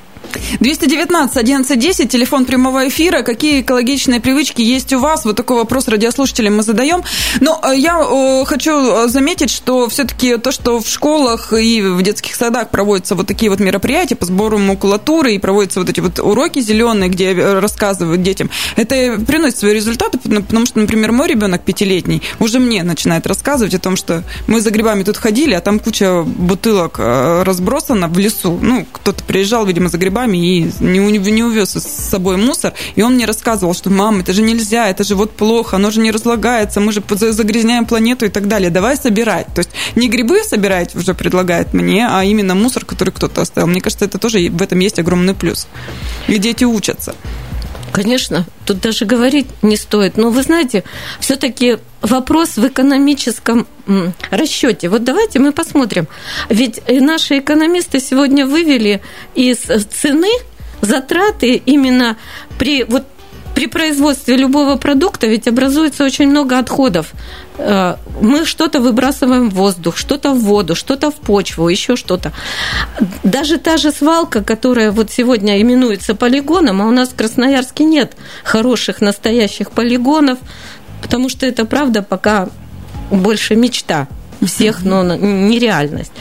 219 0.61 1.37
1110, 1.37 2.11
телефон 2.11 2.45
прямого 2.45 2.89
эфира. 2.89 3.23
Какие 3.23 3.61
экологичные 3.61 4.21
привычки 4.21 4.63
есть 4.63 4.93
у 4.93 4.99
вас? 5.01 5.25
Вот 5.25 5.37
такой 5.37 5.57
вопрос 5.59 5.89
радиослушателям 5.89 6.57
мы 6.57 6.63
задаем. 6.63 7.03
Но 7.41 7.61
э, 7.63 7.77
я 7.77 8.01
э, 8.01 8.45
хочу 8.45 9.09
заметить, 9.09 9.51
что 9.51 9.89
все-таки 9.89 10.37
то, 10.37 10.53
что 10.53 10.81
в 10.81 10.89
школах 10.89 11.53
и 11.53 11.83
в 11.83 12.03
детских 12.03 12.35
садах 12.35 12.71
проводятся 12.71 13.15
вот 13.15 13.27
такие 13.27 13.51
вот 13.51 13.61
мероприятия 13.61 14.17
по 14.17 14.27
сбору 14.27 14.59
макулатуры 14.59 15.35
и 15.35 15.39
проводятся 15.39 15.81
вот 15.81 15.89
эти 15.89 16.01
вот 16.01 16.19
уроки 16.19 16.61
зеленые, 16.61 17.11
где 17.11 17.33
рассказывают 17.33 18.23
детям, 18.23 18.51
это 18.77 19.19
приносит 19.27 19.59
свои 19.59 19.75
результаты, 19.75 20.19
потому 20.19 20.67
что, 20.67 20.79
например, 20.79 21.13
мой 21.13 21.29
ребенок 21.29 21.63
пятилетний 21.63 22.23
уже 22.39 22.59
мне 22.59 22.83
начинает 22.83 23.27
рассказывать 23.27 23.75
о 23.75 23.79
том, 23.79 23.97
что 23.97 24.23
мы 24.47 24.61
за 24.61 24.71
грибами 24.71 25.03
тут 25.03 25.17
ходили, 25.17 25.55
а 25.55 25.61
там 25.61 25.79
куча 25.79 26.23
бутылок 26.23 26.97
э, 26.99 27.43
разбросана 27.45 28.09
в 28.09 28.19
лесу. 28.19 28.59
Ну, 28.61 28.87
кто-то 28.91 29.23
приезжал, 29.25 29.67
видимо, 29.67 29.89
за 29.89 29.99
грибами 29.99 30.20
грибами 30.21 30.39
и 30.39 30.71
не, 30.81 31.19
не 31.31 31.43
увез 31.43 31.71
с 31.71 32.11
собой 32.11 32.37
мусор. 32.37 32.73
И 32.97 33.03
он 33.03 33.15
мне 33.15 33.27
рассказывал, 33.27 33.75
что, 33.75 33.91
мам, 33.91 34.21
это 34.21 34.33
же 34.33 34.43
нельзя, 34.43 34.89
это 34.89 35.05
же 35.05 35.15
вот 35.15 35.33
плохо, 35.33 35.77
оно 35.77 35.91
же 35.91 36.01
не 36.01 36.11
разлагается, 36.11 36.81
мы 36.81 36.93
же 36.93 37.03
загрязняем 37.33 37.87
планету 37.87 38.27
и 38.27 38.29
так 38.29 38.49
далее. 38.49 38.71
Давай 38.71 38.97
собирать. 38.97 39.47
То 39.55 39.61
есть 39.61 39.71
не 39.97 40.09
грибы 40.09 40.43
собирать 40.45 40.95
уже 40.95 41.15
предлагает 41.15 41.75
мне, 41.75 42.07
а 42.11 42.25
именно 42.25 42.55
мусор, 42.55 42.85
который 42.85 43.11
кто-то 43.11 43.43
оставил. 43.43 43.69
Мне 43.69 43.81
кажется, 43.81 44.05
это 44.05 44.19
тоже 44.19 44.51
в 44.51 44.63
этом 44.63 44.79
есть 44.81 44.99
огромный 44.99 45.35
плюс. 45.35 45.67
И 46.29 46.39
дети 46.39 46.65
учатся. 46.65 47.15
Конечно, 47.93 48.47
тут 48.67 48.81
даже 48.81 49.05
говорить 49.05 49.47
не 49.63 49.77
стоит. 49.77 50.17
Но 50.17 50.31
вы 50.31 50.43
знаете, 50.43 50.85
все-таки 51.19 51.79
вопрос 52.03 52.57
в 52.57 52.67
экономическом 52.67 53.67
расчете. 54.31 54.89
Вот 54.89 55.05
давайте 55.05 55.39
мы 55.39 55.53
посмотрим. 55.53 56.07
Ведь 56.49 56.81
наши 56.89 57.39
экономисты 57.39 58.01
сегодня 58.01 58.47
вывели 58.47 59.03
из 59.35 59.59
цены 59.59 60.31
затраты 60.81 61.55
именно 61.55 62.17
при 62.59 62.85
вот 62.85 63.05
при 63.61 63.67
производстве 63.67 64.37
любого 64.37 64.77
продукта 64.77 65.27
ведь 65.27 65.47
образуется 65.47 66.05
очень 66.05 66.31
много 66.31 66.59
отходов. 66.59 67.13
Э, 67.59 67.97
мы 68.23 68.47
что-то 68.47 68.81
выбрасываем 68.81 69.51
в 69.51 69.55
воздух, 69.55 69.99
что-то 69.99 70.33
в 70.33 70.39
воду, 70.39 70.75
что-то 70.75 71.11
в 71.11 71.17
почву, 71.17 71.69
еще 71.69 71.95
что-то. 71.95 72.33
Даже 73.23 73.59
та 73.59 73.77
же 73.77 73.93
свалка, 73.93 74.43
которая 74.43 74.91
вот 74.93 75.11
сегодня 75.11 75.61
именуется 75.61 76.15
полигоном, 76.15 76.81
а 76.81 76.87
у 76.87 76.91
нас 76.91 77.11
в 77.11 77.17
Красноярске 77.17 77.85
нет 77.85 78.17
хороших 78.45 79.03
настоящих 79.03 79.73
полигонов, 79.73 80.39
потому 81.03 81.29
что 81.29 81.45
это 81.45 81.67
правда 81.67 82.03
пока 82.03 82.49
больше 83.11 83.57
мечта 83.57 84.09
всех, 84.43 84.85
но 84.85 85.03
нереальность. 85.03 86.13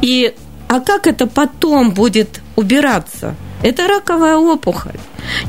И 0.00 0.34
а 0.68 0.80
как 0.80 1.06
это 1.06 1.26
потом 1.26 1.92
будет 1.92 2.40
убираться? 2.56 3.34
Это 3.62 3.88
раковая 3.88 4.36
опухоль. 4.36 4.98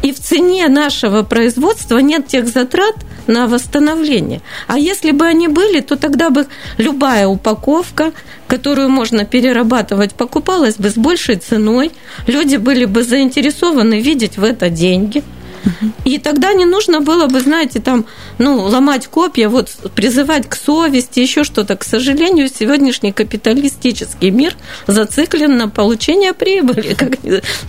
И 0.01 0.11
в 0.11 0.19
цене 0.19 0.67
нашего 0.67 1.23
производства 1.23 1.99
нет 1.99 2.27
тех 2.27 2.47
затрат 2.47 2.95
на 3.27 3.47
восстановление. 3.47 4.41
А 4.67 4.79
если 4.79 5.11
бы 5.11 5.25
они 5.25 5.47
были, 5.47 5.81
то 5.81 5.95
тогда 5.95 6.31
бы 6.31 6.47
любая 6.77 7.27
упаковка, 7.27 8.11
которую 8.47 8.89
можно 8.89 9.25
перерабатывать, 9.25 10.13
покупалась 10.13 10.77
бы 10.77 10.89
с 10.89 10.95
большей 10.95 11.35
ценой. 11.35 11.91
Люди 12.25 12.55
были 12.55 12.85
бы 12.85 13.03
заинтересованы 13.03 14.01
видеть 14.01 14.37
в 14.37 14.43
это 14.43 14.69
деньги– 14.69 15.23
и 16.05 16.17
тогда 16.17 16.53
не 16.53 16.65
нужно 16.65 17.01
было 17.01 17.27
бы, 17.27 17.39
знаете, 17.39 17.79
там, 17.79 18.05
ну, 18.37 18.63
ломать 18.63 19.07
копья, 19.07 19.49
вот 19.49 19.69
призывать 19.95 20.47
к 20.47 20.55
совести, 20.55 21.19
еще 21.19 21.43
что-то. 21.43 21.75
К 21.75 21.83
сожалению, 21.83 22.49
сегодняшний 22.49 23.11
капиталистический 23.11 24.31
мир 24.31 24.55
зациклен 24.87 25.57
на 25.57 25.69
получение 25.69 26.33
прибыли, 26.33 26.93
как, 26.93 27.13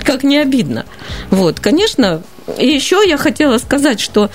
как 0.04 0.22
не 0.22 0.38
обидно. 0.38 0.84
Вот, 1.30 1.60
конечно, 1.60 2.22
и 2.58 2.66
еще 2.66 3.02
я 3.06 3.16
хотела 3.16 3.58
сказать, 3.58 4.00
что 4.00 4.30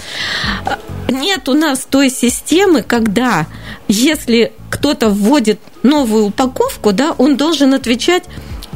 нет 1.09 1.47
у 1.49 1.53
нас 1.53 1.87
той 1.89 2.09
системы, 2.09 2.81
когда 2.81 3.47
если 3.87 4.53
кто-то 4.69 5.09
вводит 5.09 5.59
новую 5.83 6.25
упаковку, 6.25 6.91
да, 6.91 7.13
он 7.17 7.37
должен 7.37 7.73
отвечать 7.73 8.23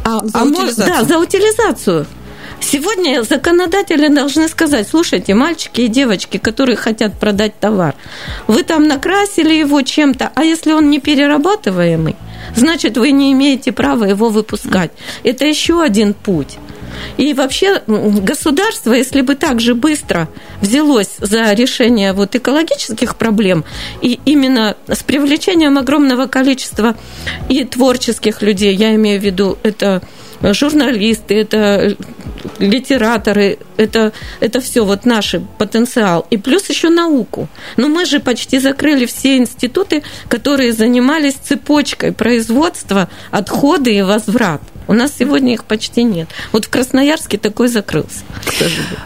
а, 0.04 0.26
за, 0.26 0.40
а 0.40 0.44
утилизацию. 0.44 0.88
Да, 0.88 1.04
за 1.04 1.20
утилизацию. 1.20 2.06
Сегодня 2.62 3.24
законодатели 3.24 4.08
должны 4.08 4.48
сказать, 4.48 4.88
слушайте, 4.88 5.34
мальчики 5.34 5.82
и 5.82 5.88
девочки, 5.88 6.38
которые 6.38 6.76
хотят 6.76 7.18
продать 7.20 7.58
товар, 7.60 7.96
вы 8.48 8.64
там 8.64 8.88
накрасили 8.88 9.54
его 9.54 9.82
чем-то, 9.82 10.32
а 10.36 10.44
если 10.44 10.74
он 10.74 10.90
не 10.90 11.00
перерабатываемый, 11.00 12.16
значит, 12.56 12.98
вы 12.98 13.12
не 13.12 13.32
имеете 13.32 13.72
права 13.72 14.06
его 14.06 14.30
выпускать. 14.30 14.92
Это 15.24 15.46
еще 15.46 15.82
один 15.82 16.14
путь. 16.14 16.58
И 17.18 17.34
вообще 17.34 17.82
государство, 17.88 18.94
если 18.94 19.22
бы 19.22 19.36
так 19.36 19.60
же 19.62 19.76
быстро 19.76 20.28
взялось 20.62 21.16
за 21.20 21.54
решение 21.54 22.14
вот 22.14 22.36
экологических 22.36 23.16
проблем, 23.16 23.64
и 24.02 24.20
именно 24.26 24.76
с 24.88 25.04
привлечением 25.04 25.78
огромного 25.78 26.28
количества 26.28 26.96
и 27.48 27.64
творческих 27.64 28.42
людей, 28.42 28.76
я 28.76 28.96
имею 28.96 29.20
в 29.20 29.24
виду 29.24 29.58
это 29.64 30.02
журналисты, 30.42 31.36
это 31.36 31.96
литераторы, 32.60 33.60
это, 33.78 34.12
это 34.40 34.62
все 34.62 34.86
вот 34.86 35.06
наш 35.06 35.36
потенциал. 35.58 36.26
И 36.30 36.38
плюс 36.38 36.70
еще 36.70 36.90
науку. 36.90 37.48
Но 37.78 37.88
мы 37.88 38.06
же 38.06 38.20
почти 38.20 38.60
закрыли 38.60 39.06
все 39.06 39.38
институты, 39.38 40.04
которые 40.30 40.74
занимались 40.74 41.36
цепочкой 41.36 42.12
производства, 42.12 43.10
отходы 43.32 43.96
и 43.96 44.02
возврат. 44.02 44.62
У 44.90 44.94
нас 44.94 45.12
сегодня 45.20 45.54
их 45.54 45.66
почти 45.66 46.04
нет. 46.04 46.30
Вот 46.52 46.66
в 46.66 46.70
Красноярске 46.70 47.38
такой 47.38 47.68
закрылся. 47.68 48.24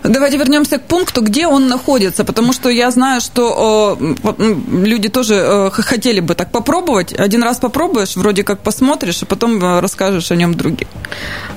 Давайте 0.01 0.37
вернемся 0.37 0.77
к 0.77 0.87
пункту, 0.87 1.21
где 1.21 1.45
он 1.45 1.67
находится, 1.67 2.23
потому 2.23 2.53
что 2.53 2.69
я 2.69 2.89
знаю, 2.89 3.19
что 3.19 3.97
э, 3.99 4.55
люди 4.71 5.09
тоже 5.09 5.35
э, 5.35 5.69
хотели 5.71 6.21
бы 6.21 6.35
так 6.35 6.51
попробовать. 6.51 7.11
Один 7.11 7.43
раз 7.43 7.57
попробуешь, 7.57 8.15
вроде 8.15 8.45
как 8.45 8.61
посмотришь, 8.63 9.23
а 9.23 9.25
потом 9.25 9.61
э, 9.61 9.81
расскажешь 9.81 10.31
о 10.31 10.37
нем 10.37 10.53
другим. 10.53 10.87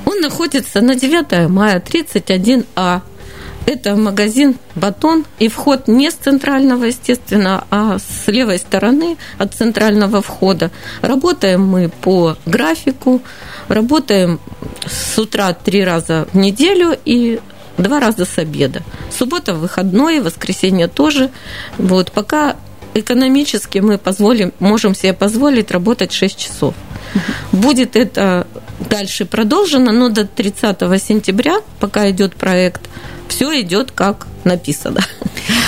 Он 0.05 0.21
находится 0.21 0.81
на 0.81 0.97
9 0.97 1.49
мая 1.49 1.81
31А. 1.81 3.03
Это 3.67 3.97
магазин 3.97 4.57
«Батон», 4.75 5.25
и 5.39 5.49
вход 5.49 5.89
не 5.89 6.11
с 6.11 6.15
центрального, 6.15 6.85
естественно, 6.85 7.65
а 7.71 7.99
с 7.99 8.29
левой 8.29 8.59
стороны 8.59 9.17
от 9.39 9.55
центрального 9.55 10.23
входа. 10.23 10.71
Работаем 11.03 11.67
мы 11.67 11.89
по 11.89 12.37
графику, 12.47 13.21
Работаем 13.69 14.39
с 14.87 15.19
утра 15.19 15.53
три 15.53 15.85
раза 15.85 16.29
в 16.33 16.37
неделю 16.37 16.97
и 17.05 17.41
два 17.79 17.99
раза 17.99 18.25
с 18.25 18.39
обеда. 18.39 18.83
Суббота 19.11 19.55
выходной, 19.55 20.21
воскресенье 20.21 20.87
тоже. 20.87 21.31
Вот 21.77 22.13
пока 22.13 22.57
экономически 22.95 23.79
мы 23.79 23.99
позволим, 23.99 24.53
можем 24.61 24.95
себе 24.95 25.13
позволить 25.13 25.71
работать 25.71 26.13
6 26.13 26.39
часов. 26.39 26.75
Будет 27.51 27.97
это 27.97 28.47
дальше 28.89 29.25
продолжено, 29.25 29.91
но 29.91 30.09
до 30.09 30.25
30 30.27 30.79
сентября, 31.03 31.57
пока 31.81 32.09
идет 32.11 32.37
проект, 32.37 32.83
все 33.29 33.61
идет 33.61 33.93
как 33.93 34.27
написано. 34.45 35.01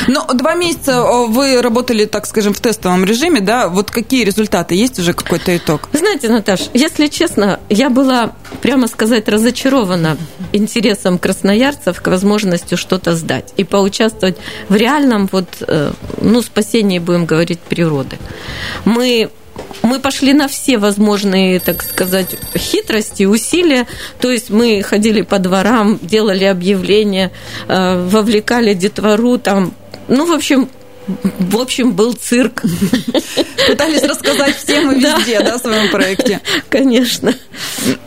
Но 0.07 0.27
два 0.33 0.55
месяца 0.55 1.03
вы 1.03 1.61
работали, 1.61 2.05
так 2.05 2.27
скажем, 2.27 2.55
в 2.55 2.61
тестовом 2.61 3.05
режиме, 3.05 3.41
да? 3.41 3.69
Вот 3.69 3.91
какие 3.91 4.25
результаты? 4.25 4.75
Есть 4.75 4.99
уже 4.99 5.13
какой-то 5.13 5.57
итог? 5.57 5.89
Знаете, 5.93 6.29
Наташ, 6.29 6.71
если 6.75 7.09
честно, 7.09 7.61
я 7.69 7.91
была, 7.91 8.33
прямо 8.63 8.89
сказать, 8.89 9.29
разочарована 9.29 10.17
интересом 10.53 11.19
красноярцев 11.19 12.01
к 12.01 12.07
возможности 12.07 12.77
что-то 12.77 13.15
сдать 13.15 13.53
и 13.57 13.65
поучаствовать 13.65 14.37
в 14.69 14.77
реальном 14.77 15.29
вот, 15.31 15.49
э, 15.61 15.93
ну, 16.21 16.43
спасении, 16.43 16.99
будем 16.99 17.27
говорить, 17.27 17.61
природы. 17.61 18.17
Мы 18.85 19.31
мы 19.83 20.01
пошли 20.01 20.33
на 20.33 20.49
все 20.49 20.79
возможные, 20.79 21.61
так 21.61 21.83
сказать, 21.83 22.37
хитрости, 22.57 23.25
усилия. 23.25 23.87
То 24.21 24.31
есть 24.31 24.51
мы 24.51 24.83
ходили 24.83 25.23
по 25.23 25.39
дворам, 25.39 25.99
делали 26.03 26.45
объявления, 26.45 27.33
э, 27.69 28.09
вовлекали 28.09 28.75
детвору, 28.75 29.39
там, 29.39 29.73
ну, 30.09 30.27
в 30.27 30.33
общем, 30.33 30.69
в 31.39 31.57
общем, 31.57 31.93
был 31.93 32.13
цирк. 32.13 32.63
Пытались 33.67 34.03
рассказать 34.03 34.57
всем 34.57 34.93
и 34.93 35.01
везде, 35.01 35.41
да, 35.41 35.59
в 35.59 35.61
своем 35.61 35.91
проекте. 35.91 36.41
Конечно. 36.69 37.35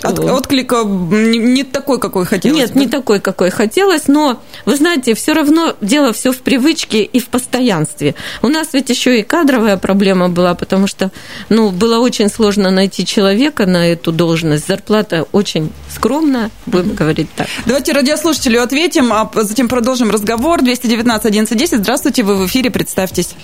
От, 0.01 0.20
отклика 0.20 0.84
не, 0.84 1.63
такой, 1.63 2.00
какой 2.00 2.25
хотелось. 2.25 2.58
Нет, 2.58 2.75
не 2.75 2.88
такой, 2.88 3.20
какой 3.20 3.50
хотелось, 3.50 4.08
но 4.08 4.41
вы 4.65 4.75
знаете, 4.75 5.13
все 5.13 5.34
равно 5.34 5.75
дело 5.81 6.13
все 6.13 6.31
в 6.31 6.41
привычке 6.41 7.03
и 7.03 7.20
в 7.20 7.27
постоянстве. 7.27 8.15
У 8.41 8.48
нас 8.48 8.70
ведь 8.74 8.89
еще 8.89 9.20
и 9.20 9.24
кадровая 9.24 9.77
проблема 9.77 10.29
была, 10.29 10.53
потому 10.55 10.88
что 10.88 11.12
ну, 11.50 11.70
было 11.70 12.00
очень 12.00 12.29
сложно 12.29 12.70
найти 12.70 13.05
человека 13.05 13.65
на 13.65 13.88
эту 13.88 14.12
должность. 14.12 14.67
Зарплата 14.67 15.25
очень 15.31 15.72
скромная, 15.89 16.51
будем 16.65 16.93
говорить 16.93 17.29
так. 17.36 17.48
Давайте 17.65 17.93
радиослушателю 17.93 18.62
ответим, 18.62 19.12
а 19.12 19.29
затем 19.34 19.67
продолжим 19.67 20.12
разговор. 20.12 20.62
219 20.62 21.25
11 21.25 21.58
10. 21.58 21.77
Здравствуйте, 21.79 22.24
вы 22.24 22.36
в 22.36 22.48
эфире, 22.48 22.70
представьтесь. 22.91 23.36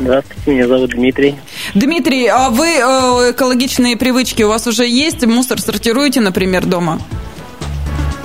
Здравствуйте, 0.00 0.50
меня 0.50 0.68
зовут 0.68 0.90
Дмитрий. 0.90 1.36
Дмитрий, 1.74 2.26
а 2.26 2.50
вы 2.50 2.66
э, 2.66 3.32
экологичные 3.32 3.96
привычки 3.96 4.42
у 4.42 4.48
вас 4.48 4.66
уже 4.66 4.86
есть? 4.86 5.24
Мусор 5.24 5.60
сортируете, 5.60 6.20
например, 6.20 6.66
дома? 6.66 7.00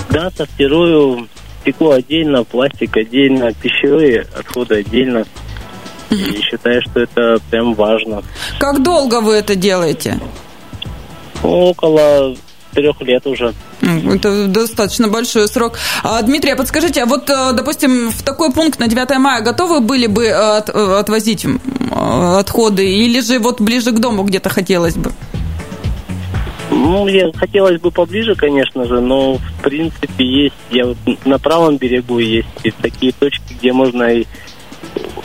Да, 0.10 0.30
сортирую. 0.36 1.30
Стекло 1.62 1.92
отдельно, 1.92 2.44
пластик 2.44 2.98
отдельно, 2.98 3.54
пищевые 3.54 4.26
отходы 4.38 4.76
отдельно. 4.80 5.26
И 6.10 6.42
считаю, 6.42 6.82
что 6.82 7.02
это 7.02 7.38
прям 7.50 7.74
важно. 7.74 8.24
Как 8.60 8.82
долго 8.82 9.22
вы 9.22 9.36
это 9.36 9.56
делаете? 9.56 10.20
Около 11.44 12.36
трех 12.74 13.02
лет 13.02 13.26
уже. 13.28 13.54
Это 13.82 14.48
достаточно 14.48 15.08
большой 15.08 15.48
срок. 15.48 15.78
А, 16.04 16.22
Дмитрий, 16.22 16.52
а 16.52 16.56
подскажите, 16.56 17.04
а 17.04 17.06
вот, 17.06 17.30
э, 17.30 17.54
допустим, 17.54 18.10
в 18.10 18.24
такой 18.24 18.52
пункт 18.52 18.80
на 18.80 18.88
9 18.88 19.18
мая 19.20 19.42
готовы 19.42 19.82
были 19.82 20.08
бы 20.08 20.26
э, 20.26 20.58
от, 20.58 20.70
э, 20.70 21.00
отвозить 21.00 21.46
отходы? 21.92 22.90
Или 22.90 23.20
же 23.20 23.40
вот 23.40 23.62
ближе 23.62 23.92
к 23.92 24.00
дому 24.00 24.24
где-то 24.24 24.50
хотелось 24.50 24.96
бы? 24.96 25.12
Ну, 26.72 27.06
мне 27.06 27.32
хотелось 27.36 27.80
бы 27.80 27.92
поближе, 27.92 28.36
конечно 28.36 28.86
же, 28.86 29.00
но 29.00 29.36
в 29.36 29.62
принципе 29.62 30.26
есть, 30.26 30.56
я 30.70 30.86
вот 30.86 30.98
на 31.26 31.40
правом 31.40 31.78
берегу 31.78 32.20
есть 32.20 32.48
такие 32.82 33.14
точки, 33.14 33.54
где 33.60 33.74
можно 33.74 34.04
и 34.04 34.26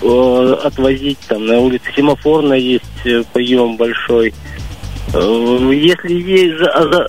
отвозить, 0.01 1.19
там 1.29 1.47
на 1.47 1.61
улице 1.61 1.85
Семафорна 1.95 2.55
есть 2.55 2.85
прием 3.33 3.77
большой, 3.77 4.35
если 5.15 6.15
есть 6.15 6.63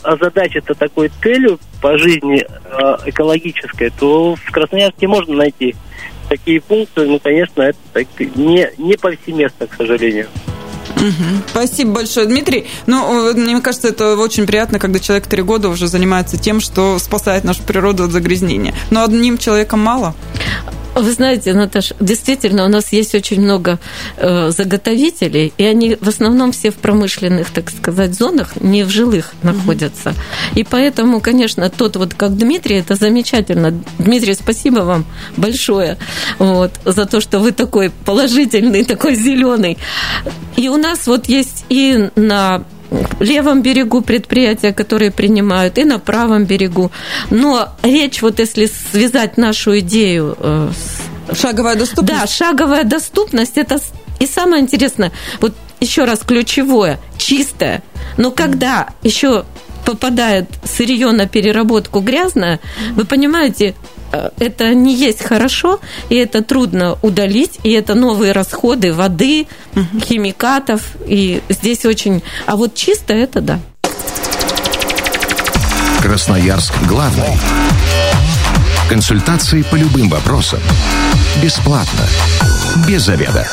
озадачиться 0.04 0.74
такой 0.74 1.10
целью 1.22 1.60
по 1.82 1.98
жизни 1.98 2.46
э, 2.46 2.98
экологической, 3.06 3.92
то 3.92 4.36
в 4.36 4.52
Красноярске 4.52 5.08
можно 5.08 5.36
найти 5.36 5.76
такие 6.30 6.62
пункты, 6.62 7.06
ну, 7.06 7.20
конечно, 7.20 7.62
это 7.62 8.06
не, 8.36 8.70
не 8.78 8.96
повсеместно, 8.98 9.68
к 9.68 9.76
сожалению. 9.76 10.28
Угу. 10.96 11.44
Спасибо 11.50 11.92
большое, 11.92 12.28
Дмитрий. 12.28 12.66
Ну, 12.88 13.34
мне 13.34 13.60
кажется, 13.62 13.90
это 13.90 14.16
очень 14.18 14.46
приятно, 14.46 14.80
когда 14.80 15.00
человек 15.00 15.28
три 15.28 15.42
года 15.42 15.70
уже 15.70 15.88
занимается 15.88 16.38
тем, 16.38 16.60
что 16.60 16.98
спасает 17.00 17.44
нашу 17.44 17.64
природу 17.64 18.04
от 18.04 18.12
загрязнения. 18.12 18.74
Но 18.90 19.04
одним 19.04 19.38
человеком 19.38 19.80
мало. 19.80 20.16
Вы 20.96 21.12
знаете, 21.12 21.54
Наташа, 21.54 21.96
действительно, 22.00 22.66
у 22.66 22.68
нас 22.68 22.92
есть 22.94 23.16
очень 23.16 23.42
много 23.42 23.80
э, 24.18 24.52
заготовителей, 24.52 25.54
и 25.58 25.64
они 25.64 25.98
в 26.00 26.08
основном 26.08 26.52
все 26.52 26.70
в 26.70 26.76
промышленных, 26.76 27.50
так 27.50 27.70
сказать, 27.72 28.14
зонах, 28.14 28.62
не 28.62 28.84
в 28.84 28.90
жилых 28.90 29.34
находятся. 29.42 30.10
Mm-hmm. 30.10 30.60
И 30.60 30.64
поэтому, 30.64 31.20
конечно, 31.20 31.70
тот 31.70 31.96
вот, 31.96 32.14
как 32.14 32.38
Дмитрий, 32.38 32.78
это 32.78 32.96
замечательно. 32.96 33.74
Дмитрий, 33.98 34.36
спасибо 34.36 34.82
вам 34.82 35.06
большое 35.36 35.98
вот, 36.38 36.72
за 36.86 37.06
то, 37.06 37.22
что 37.22 37.40
вы 37.40 37.52
такой 37.52 37.92
положительный, 38.06 38.84
такой 38.86 39.16
зеленый. 39.16 39.78
И 40.56 40.70
у 40.70 40.78
нас 40.78 41.08
вот 41.08 41.28
есть 41.28 41.66
и 41.70 42.10
на 42.16 42.64
левом 43.20 43.62
берегу 43.62 44.02
предприятия, 44.02 44.74
которые 44.74 45.12
принимают, 45.12 45.78
и 45.78 45.84
на 45.84 46.00
правом 46.00 46.46
берегу. 46.46 46.92
Но 47.30 47.70
речь, 47.84 48.22
вот 48.22 48.40
если 48.40 48.70
связать 48.92 49.38
нашу 49.38 49.80
идею 49.80 50.36
э, 50.40 50.70
с... 50.72 51.38
Шаговая 51.40 51.76
доступность? 51.76 52.20
Да, 52.20 52.28
шаговая 52.28 52.84
доступность, 52.84 53.58
это 53.58 53.80
и 54.20 54.28
самое 54.28 54.62
интересное, 54.62 55.12
вот 55.42 55.54
еще 55.80 56.06
раз 56.06 56.20
ключевое, 56.20 57.00
чистое. 57.18 57.84
Но 58.18 58.32
когда 58.32 58.90
еще 59.04 59.46
попадает 59.86 60.48
сырье 60.64 61.12
на 61.12 61.28
переработку 61.28 62.00
грязное, 62.00 62.60
вы 62.94 63.06
понимаете, 63.06 63.76
это 64.40 64.74
не 64.74 64.96
есть 64.96 65.24
хорошо, 65.24 65.80
и 66.10 66.16
это 66.16 66.44
трудно 66.44 66.98
удалить, 67.02 67.60
и 67.64 67.72
это 67.72 67.96
новые 67.96 68.32
расходы 68.32 68.94
воды, 68.94 69.48
угу. 69.76 70.00
химикатов, 70.00 70.82
и 71.06 71.42
здесь 71.50 71.86
очень... 71.86 72.22
А 72.46 72.56
вот 72.56 72.76
чисто 72.76 73.14
это 73.14 73.42
да. 73.42 73.60
Красноярск 76.02 76.74
главный. 76.88 77.38
Консультации 78.90 79.62
по 79.64 79.76
любым 79.76 80.10
вопросам. 80.10 80.60
Бесплатно. 81.42 82.06
Без 82.88 83.04
заведа. 83.04 83.48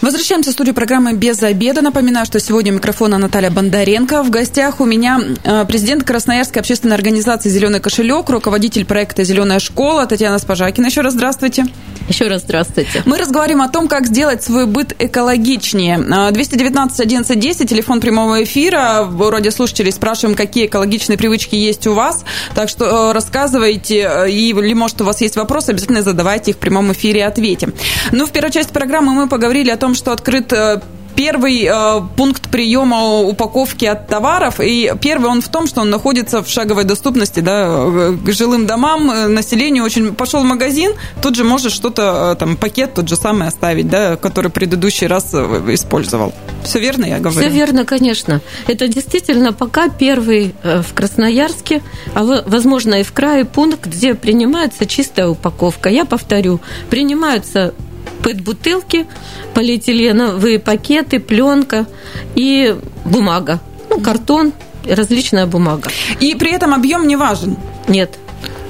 Возвращаемся 0.00 0.48
в 0.50 0.54
студию 0.54 0.74
программы 0.74 1.12
«Без 1.12 1.42
обеда». 1.42 1.82
Напоминаю, 1.82 2.24
что 2.24 2.40
сегодня 2.40 2.72
у 2.72 2.76
микрофона 2.76 3.18
Наталья 3.18 3.50
Бондаренко. 3.50 4.22
В 4.22 4.30
гостях 4.30 4.80
у 4.80 4.86
меня 4.86 5.20
э, 5.44 5.66
президент 5.66 6.04
Красноярской 6.04 6.60
общественной 6.60 6.94
организации 6.94 7.50
«Зеленый 7.50 7.80
кошелек», 7.80 8.30
руководитель 8.30 8.86
проекта 8.86 9.24
«Зеленая 9.24 9.58
школа» 9.58 10.06
Татьяна 10.06 10.38
Спожакина. 10.38 10.86
Еще 10.86 11.02
раз 11.02 11.12
здравствуйте. 11.12 11.66
Еще 12.10 12.26
раз 12.28 12.42
здравствуйте. 12.42 13.02
Мы 13.06 13.18
разговариваем 13.18 13.62
о 13.62 13.68
том, 13.68 13.86
как 13.86 14.06
сделать 14.06 14.42
свой 14.42 14.66
быт 14.66 14.94
экологичнее. 14.98 15.98
219 16.32 17.00
11 17.00 17.38
10, 17.38 17.70
телефон 17.70 18.00
прямого 18.00 18.42
эфира. 18.42 19.04
В 19.04 19.30
радиослушателей 19.30 19.92
спрашиваем, 19.92 20.36
какие 20.36 20.66
экологичные 20.66 21.16
привычки 21.16 21.54
есть 21.54 21.86
у 21.86 21.94
вас. 21.94 22.24
Так 22.54 22.68
что 22.68 22.84
э, 23.10 23.12
рассказывайте, 23.12 24.10
э, 24.10 24.30
или, 24.30 24.72
может, 24.74 25.00
у 25.00 25.04
вас 25.04 25.20
есть 25.20 25.36
вопросы, 25.36 25.70
обязательно 25.70 26.02
задавайте 26.02 26.50
их 26.50 26.56
в 26.56 26.60
прямом 26.60 26.90
эфире 26.92 27.20
и 27.20 27.22
ответим. 27.22 27.72
Ну, 28.12 28.26
в 28.26 28.32
первой 28.32 28.50
части 28.50 28.72
программы 28.72 29.12
мы 29.12 29.28
поговорили 29.28 29.70
о 29.70 29.76
том, 29.76 29.90
том, 29.90 29.94
что 29.96 30.12
открыт 30.12 30.52
э, 30.52 30.80
первый 31.20 31.64
э, 31.64 32.00
пункт 32.16 32.48
приема 32.48 33.20
упаковки 33.20 33.84
от 33.84 34.06
товаров, 34.06 34.58
и 34.58 34.90
первый 35.02 35.28
он 35.30 35.42
в 35.42 35.48
том, 35.48 35.66
что 35.66 35.82
он 35.82 35.90
находится 35.90 36.42
в 36.42 36.48
шаговой 36.48 36.84
доступности 36.84 37.40
да, 37.40 37.66
э, 37.66 38.16
к 38.24 38.32
жилым 38.32 38.64
домам, 38.66 39.10
э, 39.10 39.26
населению. 39.28 39.84
Очень 39.84 40.14
пошел 40.14 40.40
в 40.40 40.44
магазин, 40.44 40.92
тут 41.20 41.36
же 41.36 41.44
можешь 41.44 41.74
что-то, 41.74 42.36
там, 42.38 42.56
пакет 42.56 42.94
тот 42.94 43.06
же 43.06 43.16
самый 43.16 43.48
оставить, 43.48 43.90
да, 43.90 44.16
который 44.16 44.50
предыдущий 44.50 45.06
раз 45.06 45.34
использовал. 45.34 46.32
Все 46.64 46.80
верно 46.80 47.04
я 47.04 47.18
говорю? 47.18 47.38
Все 47.38 47.50
верно, 47.50 47.84
конечно. 47.84 48.40
Это 48.66 48.88
действительно 48.88 49.52
пока 49.52 49.90
первый 49.90 50.54
в 50.64 50.94
Красноярске, 50.94 51.82
а 52.14 52.24
возможно 52.46 52.94
и 52.94 53.02
в 53.02 53.12
крае 53.12 53.44
пункт, 53.44 53.86
где 53.86 54.14
принимается 54.14 54.86
чистая 54.86 55.28
упаковка. 55.28 55.90
Я 55.90 56.06
повторю, 56.06 56.60
принимаются 56.88 57.74
пэт-бутылки, 58.22 59.06
полиэтиленовые 59.54 60.58
пакеты, 60.58 61.20
пленка 61.20 61.86
и 62.34 62.76
бумага. 63.04 63.60
Ну, 63.88 64.00
картон, 64.00 64.52
различная 64.84 65.46
бумага. 65.46 65.90
И 66.20 66.34
при 66.34 66.52
этом 66.52 66.74
объем 66.74 67.06
не 67.06 67.16
важен? 67.16 67.56
Нет. 67.88 68.18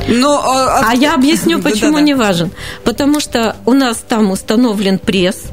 Но, 0.09 0.41
а, 0.43 0.91
а 0.91 0.95
я 0.95 1.15
объясню, 1.15 1.61
почему 1.63 1.99
не 1.99 2.15
важен. 2.15 2.51
Потому 2.85 3.21
что 3.21 3.57
у 3.67 3.73
нас 3.73 3.99
там 3.99 4.31
установлен 4.31 4.99
пресс, 4.99 5.45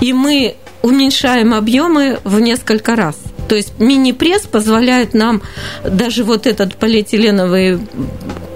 и 0.00 0.12
мы 0.12 0.56
уменьшаем 0.82 1.54
объемы 1.54 2.18
в 2.24 2.40
несколько 2.40 2.96
раз. 2.96 3.16
То 3.48 3.54
есть 3.54 3.78
мини-пресс 3.78 4.42
позволяет 4.42 5.14
нам 5.14 5.42
даже 5.84 6.24
вот 6.24 6.46
этот 6.46 6.76
полиэтиленовый 6.76 7.80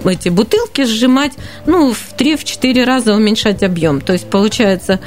эти 0.05 0.29
бутылки 0.29 0.83
сжимать, 0.83 1.33
ну, 1.65 1.93
в 1.93 2.13
3-4 2.17 2.83
раза 2.83 3.13
уменьшать 3.15 3.63
объем. 3.63 4.01
То 4.01 4.13
есть 4.13 4.29
получается 4.29 4.99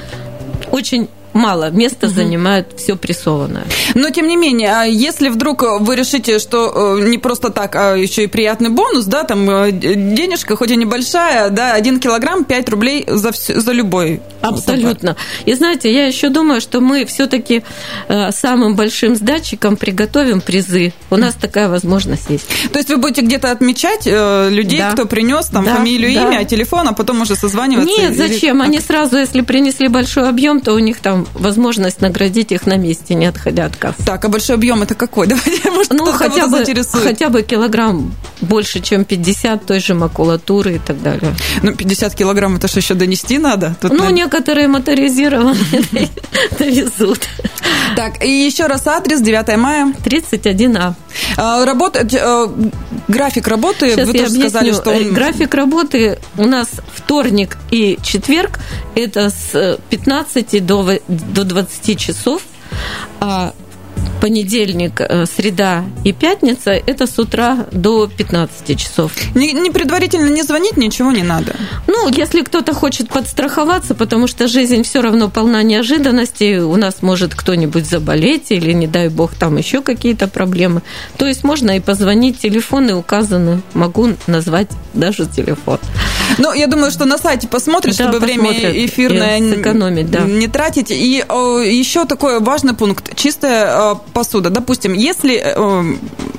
очень 0.71 1.09
мало 1.35 1.71
места 1.71 2.07
угу. 2.07 2.15
занимает 2.15 2.69
все 2.77 2.97
прессованное. 2.97 3.65
Но 3.95 4.11
тем 4.11 4.29
не 4.29 4.37
менее, 4.37 4.73
а 4.73 4.85
если 4.85 5.29
вдруг 5.29 5.63
вы 5.81 5.97
решите, 5.97 6.39
что 6.39 6.97
э, 6.99 7.09
не 7.09 7.19
просто 7.19 7.51
так, 7.51 7.77
а 7.77 7.95
еще 7.97 8.25
и 8.25 8.27
приятный 8.27 8.71
бонус, 8.71 9.05
да, 9.05 9.25
там 9.25 9.51
э, 9.51 9.71
денежка, 9.73 10.57
хоть 10.57 10.71
и 10.71 10.77
небольшая, 10.77 11.51
да, 11.51 11.75
один 11.75 12.01
килограмм 12.01 12.45
5 12.45 12.69
рублей 12.69 13.05
за, 13.07 13.33
все, 13.33 13.61
за 13.61 13.73
любой. 13.73 14.23
Абсолютно. 14.41 15.17
И 15.45 15.55
знаете, 15.55 15.93
я 15.93 16.07
еще 16.07 16.29
думаю, 16.29 16.61
что 16.61 16.81
мы 16.81 17.05
все-таки 17.05 17.65
э, 18.09 18.31
самым 18.31 18.77
большим 18.77 19.17
сдатчиком 19.17 19.77
приготовим 19.77 20.41
призы. 20.41 20.93
У 21.11 21.17
нас 21.17 21.35
такая 21.35 21.69
возможность 21.69 22.31
есть. 22.31 22.47
То 22.73 22.79
есть 22.79 22.89
вы 22.89 22.97
будете 22.97 23.23
где-то 23.23 23.51
отмечать 23.51 24.07
людей, 24.07 24.79
да. 24.79 24.93
кто 24.93 25.07
принес 25.07 25.47
там 25.47 25.65
да, 25.65 25.77
фамилию, 25.77 26.15
да. 26.15 26.29
имя, 26.29 26.45
телефон, 26.45 26.89
а 26.89 26.93
потом 26.93 27.23
уже 27.23 27.35
созваниваться? 27.35 27.89
Нет, 27.89 28.17
зачем? 28.17 28.59
Или... 28.59 28.67
Они 28.67 28.81
сразу, 28.81 29.17
если 29.17 29.41
принесли 29.41 29.89
большой 29.89 30.29
объем, 30.29 30.61
то 30.61 30.73
у 30.75 30.79
них 30.79 31.01
там 31.01 31.24
возможность 31.35 32.01
наградить 32.01 32.53
их 32.53 32.67
на 32.67 32.77
месте, 32.77 33.15
не 33.15 33.27
отходя 33.27 33.67
от 33.67 33.77
кассы. 33.77 34.05
Так, 34.05 34.25
а 34.25 34.29
большой 34.29 34.57
объем 34.57 34.83
это 34.83 34.95
какой? 34.95 35.27
Давайте, 35.29 35.71
может, 35.71 35.93
ну, 35.93 36.07
хотя 36.13 36.47
бы, 36.49 36.65
хотя 37.05 37.29
бы 37.29 37.43
килограмм 37.43 38.15
больше, 38.41 38.81
чем 38.81 39.05
50 39.05 39.67
той 39.67 39.81
же 39.81 39.95
макулатуры 39.95 40.77
и 40.77 40.79
так 40.79 41.03
далее. 41.03 41.35
Ну, 41.63 41.75
50 41.75 42.15
килограмм 42.15 42.57
это 42.57 42.69
же 42.69 42.79
еще 42.79 42.95
донести 42.95 43.39
надо? 43.39 43.77
Тут, 43.81 43.91
ну, 43.91 43.99
наверное... 43.99 44.25
некоторые 44.25 44.69
моторизированные 44.69 46.09
довезут. 46.59 47.29
Так, 47.97 48.25
и 48.25 48.29
еще 48.29 48.67
раз 48.67 48.87
адрес 48.87 49.21
9 49.21 49.57
мая. 49.57 49.93
31А. 50.05 50.95
А, 51.37 51.65
работать, 51.65 52.15
э, 52.15 52.49
график 53.09 53.49
работы, 53.49 53.91
Сейчас 53.91 54.09
вы 54.09 54.13
тоже 54.15 54.31
сказали, 54.31 54.73
что 54.73 54.91
он... 54.91 55.13
График 55.13 55.55
работы 55.55 56.19
у 56.37 56.45
нас 56.45 56.69
вторник 56.95 57.57
и 57.71 57.99
четверг, 58.03 58.59
это 58.95 59.31
с 59.31 59.79
15 59.91 60.65
до, 60.65 60.99
до 61.15 61.45
20 61.45 61.99
часов, 61.99 62.43
а 63.21 63.53
понедельник, 64.21 65.01
э, 65.01 65.27
среда 65.27 65.85
и 66.03 66.13
пятница, 66.13 66.71
это 66.71 67.07
с 67.07 67.19
утра 67.19 67.67
до 67.73 68.07
15 68.07 68.75
часов. 68.79 69.13
Не, 69.35 69.53
не 69.53 69.71
предварительно 69.71 70.31
не 70.31 70.43
звонить, 70.43 70.79
ничего 70.79 71.13
не 71.13 71.23
надо. 71.23 71.55
Ну, 71.87 72.09
если 72.09 72.41
кто-то 72.41 72.73
хочет 72.73 73.11
подстраховаться, 73.11 73.95
потому 73.95 74.27
что 74.27 74.49
жизнь 74.49 74.83
все 74.83 75.03
равно 75.03 75.29
полна 75.29 75.63
неожиданностей, 75.63 76.61
у 76.61 76.77
нас 76.77 77.03
может 77.03 77.35
кто-нибудь 77.35 77.85
заболеть 77.87 78.51
или, 78.51 78.73
не 78.73 78.87
дай 78.87 79.11
бог, 79.11 79.35
там 79.35 79.59
еще 79.59 79.83
какие-то 79.83 80.27
проблемы, 80.27 80.81
то 81.19 81.27
есть 81.27 81.45
можно 81.45 81.77
и 81.77 81.81
позвонить, 81.81 82.39
телефоны 82.39 82.95
указаны, 82.95 83.61
могу 83.75 84.09
назвать 84.27 84.69
даже 84.95 85.27
телефон. 85.27 85.79
Ну, 86.39 86.53
я 86.53 86.67
думаю, 86.67 86.91
что 86.91 87.05
на 87.05 87.19
сайте 87.19 87.49
посмотрят, 87.49 87.97
да, 87.97 88.05
чтобы 88.05 88.19
время 88.19 88.53
эфирное 88.53 89.39
сэкономить, 89.39 90.11
да. 90.11 90.21
не 90.21 90.49
тратить. 90.49 90.91
И 90.91 91.25
о, 91.29 91.59
еще 91.59 92.05
такой 92.05 92.41
важный 92.41 92.75
пункт. 92.75 93.17
Чистая 93.17 93.93
о, 93.93 93.95
посуда. 93.95 94.51
Допустим, 94.51 94.93
если... 94.95 95.39
О, 95.39 95.85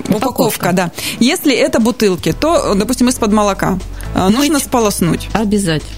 упаковка. 0.09 0.15
упаковка, 0.15 0.71
да. 0.73 0.91
Если 1.19 1.53
это 1.53 1.79
бутылки, 1.79 2.31
то, 2.31 2.73
допустим, 2.75 3.09
из-под 3.09 3.31
молока. 3.31 3.79
Мыть 4.15 4.35
нужно 4.35 4.59
сполоснуть. 4.59 5.27
Обязательно. 5.33 5.91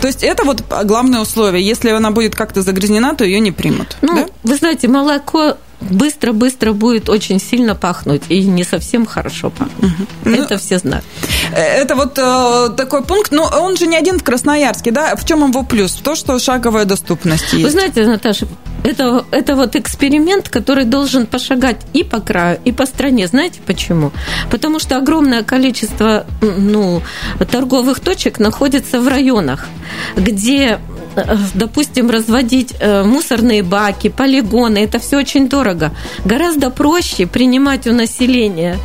То 0.00 0.06
есть 0.06 0.22
это 0.22 0.44
вот 0.44 0.64
главное 0.84 1.20
условие. 1.20 1.66
Если 1.66 1.90
она 1.90 2.10
будет 2.10 2.34
как-то 2.34 2.62
загрязнена, 2.62 3.14
то 3.14 3.24
ее 3.24 3.40
не 3.40 3.52
примут. 3.52 3.96
Ну, 4.00 4.14
да? 4.14 4.26
вы 4.42 4.56
знаете, 4.56 4.88
молоко 4.88 5.56
быстро-быстро 5.80 6.72
будет 6.72 7.08
очень 7.08 7.40
сильно 7.40 7.74
пахнуть 7.74 8.22
и 8.28 8.44
не 8.44 8.64
совсем 8.64 9.06
хорошо 9.06 9.50
пахнуть. 9.50 9.92
Угу. 10.24 10.30
Это 10.30 10.54
ну, 10.54 10.58
все 10.58 10.78
знают. 10.78 11.04
Э, 11.52 11.60
это 11.60 11.94
вот 11.94 12.18
э, 12.18 12.68
такой 12.76 13.02
пункт, 13.02 13.32
но 13.32 13.44
он 13.44 13.76
же 13.76 13.86
не 13.86 13.96
один 13.96 14.18
в 14.18 14.24
Красноярске, 14.24 14.90
да? 14.90 15.16
В 15.16 15.24
чем 15.24 15.48
его 15.48 15.62
плюс? 15.62 15.92
В 15.92 16.02
то, 16.02 16.14
что 16.14 16.38
шаговая 16.38 16.84
доступность 16.84 17.52
есть. 17.52 17.64
Вы 17.64 17.70
знаете, 17.70 18.06
Наташа, 18.06 18.46
это, 18.84 19.24
это 19.30 19.56
вот 19.56 19.76
эксперимент, 19.76 20.48
который 20.48 20.84
должен 20.84 21.26
пошагать 21.26 21.78
и 21.92 22.04
по 22.04 22.20
краю, 22.20 22.58
и 22.64 22.72
по 22.72 22.86
стране. 22.86 23.26
Знаете 23.26 23.60
почему? 23.64 24.12
Потому 24.50 24.78
что 24.78 24.96
огромное 24.96 25.42
количество 25.42 26.26
ну, 26.40 27.02
торговых 27.50 28.00
точек 28.00 28.38
находится 28.38 29.00
в 29.00 29.08
районах, 29.08 29.66
где 30.16 30.78
допустим, 31.54 32.10
разводить 32.10 32.74
э, 32.78 33.02
мусорные 33.02 33.62
баки, 33.62 34.08
полигоны, 34.08 34.78
это 34.78 34.98
все 34.98 35.18
очень 35.18 35.48
дорого. 35.48 35.92
Гораздо 36.24 36.70
проще 36.70 37.26
принимать 37.26 37.86
у 37.86 37.92
населения 37.92 38.78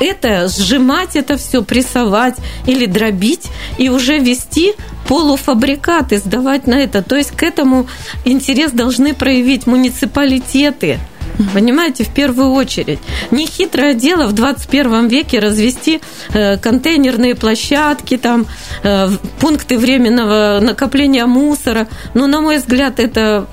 это, 0.00 0.48
сжимать 0.48 1.16
это 1.16 1.36
все, 1.36 1.62
прессовать 1.62 2.34
или 2.66 2.86
дробить 2.86 3.48
и 3.78 3.88
уже 3.88 4.18
вести 4.18 4.74
полуфабрикаты, 5.08 6.18
сдавать 6.18 6.66
на 6.66 6.74
это. 6.74 7.02
То 7.02 7.16
есть 7.16 7.30
к 7.30 7.42
этому 7.42 7.86
интерес 8.24 8.72
должны 8.72 9.14
проявить 9.14 9.66
муниципалитеты– 9.66 10.98
Понимаете, 11.52 12.04
в 12.04 12.10
первую 12.10 12.52
очередь. 12.52 12.98
Нехитрое 13.30 13.94
дело 13.94 14.26
в 14.26 14.32
21 14.32 15.08
веке 15.08 15.38
развести 15.38 16.00
э, 16.32 16.56
контейнерные 16.58 17.34
площадки, 17.34 18.16
там, 18.16 18.46
э, 18.82 19.08
пункты 19.40 19.78
временного 19.78 20.60
накопления 20.60 21.26
мусора. 21.26 21.88
Но, 22.14 22.26
на 22.26 22.40
мой 22.40 22.58
взгляд, 22.58 23.00
это, 23.00 23.46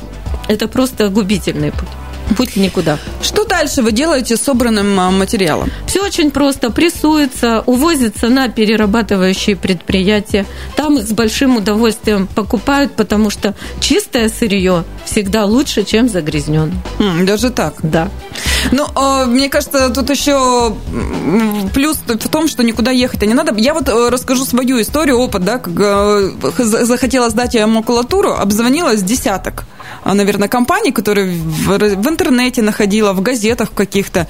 это 0.48 0.68
просто 0.68 1.10
губительный 1.10 1.72
путь 1.72 1.90
путь 2.36 2.56
никуда. 2.56 2.98
Что 3.22 3.46
дальше 3.46 3.82
вы 3.82 3.92
делаете 3.92 4.38
с 4.38 4.42
собранным 4.42 5.00
а, 5.00 5.12
материалом? 5.12 5.70
Все 5.88 6.04
очень 6.04 6.32
просто. 6.32 6.72
Прессуется, 6.72 7.62
увозится 7.66 8.30
на 8.30 8.48
перерабатывающие 8.48 9.56
предприятия. 9.56 10.46
Там 10.82 10.98
их 10.98 11.08
с 11.08 11.12
большим 11.12 11.58
удовольствием 11.58 12.26
покупают, 12.26 12.96
потому 12.96 13.30
что 13.30 13.54
чистое 13.80 14.30
сырье 14.30 14.84
всегда 15.06 15.46
лучше, 15.46 15.84
чем 15.84 16.10
загрязненное. 16.10 16.74
Даже 17.24 17.52
так? 17.52 17.76
Да. 17.84 18.10
Ну, 18.72 18.88
а, 18.96 19.28
мне 19.28 19.48
кажется, 19.48 19.92
тут 19.92 20.10
еще 20.10 20.76
плюс 21.76 21.98
в 21.98 22.30
том, 22.30 22.48
что 22.48 22.64
никуда 22.64 22.90
ехать 22.90 23.22
не 23.22 23.36
надо. 23.36 23.54
Я 23.58 23.76
вот 23.76 23.90
э, 23.90 24.10
расскажу 24.10 24.44
свою 24.44 24.82
историю, 24.82 25.20
опыт, 25.20 25.46
да, 25.46 25.60
как 25.60 25.74
э, 25.78 26.32
захотела 26.58 27.30
сдать 27.30 27.54
я 27.54 27.68
макулатуру, 27.68 28.32
обзвонилась 28.34 29.04
десяток 29.04 29.66
а, 30.04 30.16
наверное, 30.16 30.48
компаний, 30.48 30.92
которые 30.92 31.28
в 31.28 32.10
интернете 32.10 32.64
находила, 32.64 33.14
в 33.14 33.22
газетах 33.22 33.72
каких-то. 33.72 34.28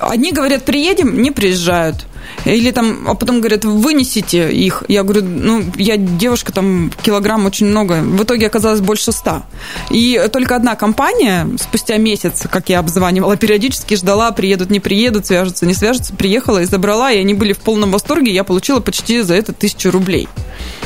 Одни 0.00 0.32
говорят, 0.32 0.66
приедем, 0.66 1.22
не 1.22 1.30
приезжают. 1.30 2.04
Или 2.44 2.70
там, 2.70 3.08
а 3.08 3.14
потом 3.14 3.40
говорят, 3.40 3.64
вынесите 3.64 4.52
их. 4.52 4.84
Я 4.88 5.02
говорю, 5.02 5.24
ну, 5.24 5.64
я 5.76 5.96
девушка, 5.96 6.52
там 6.52 6.92
килограмм 7.02 7.46
очень 7.46 7.66
много. 7.66 8.00
В 8.02 8.22
итоге 8.22 8.46
оказалось 8.46 8.80
больше 8.80 9.12
ста. 9.12 9.44
И 9.90 10.28
только 10.32 10.56
одна 10.56 10.76
компания 10.76 11.48
спустя 11.60 11.96
месяц, 11.96 12.44
как 12.50 12.68
я 12.68 12.78
обзванивала, 12.78 13.36
периодически 13.36 13.94
ждала, 13.94 14.30
приедут, 14.30 14.70
не 14.70 14.80
приедут, 14.80 15.26
свяжутся, 15.26 15.66
не 15.66 15.74
свяжутся, 15.74 16.14
приехала 16.14 16.62
и 16.62 16.64
забрала, 16.64 17.10
и 17.10 17.18
они 17.18 17.34
были 17.34 17.52
в 17.52 17.58
полном 17.58 17.90
восторге. 17.90 18.32
Я 18.32 18.44
получила 18.44 18.80
почти 18.80 19.22
за 19.22 19.34
это 19.34 19.52
тысячу 19.52 19.90
рублей. 19.90 20.28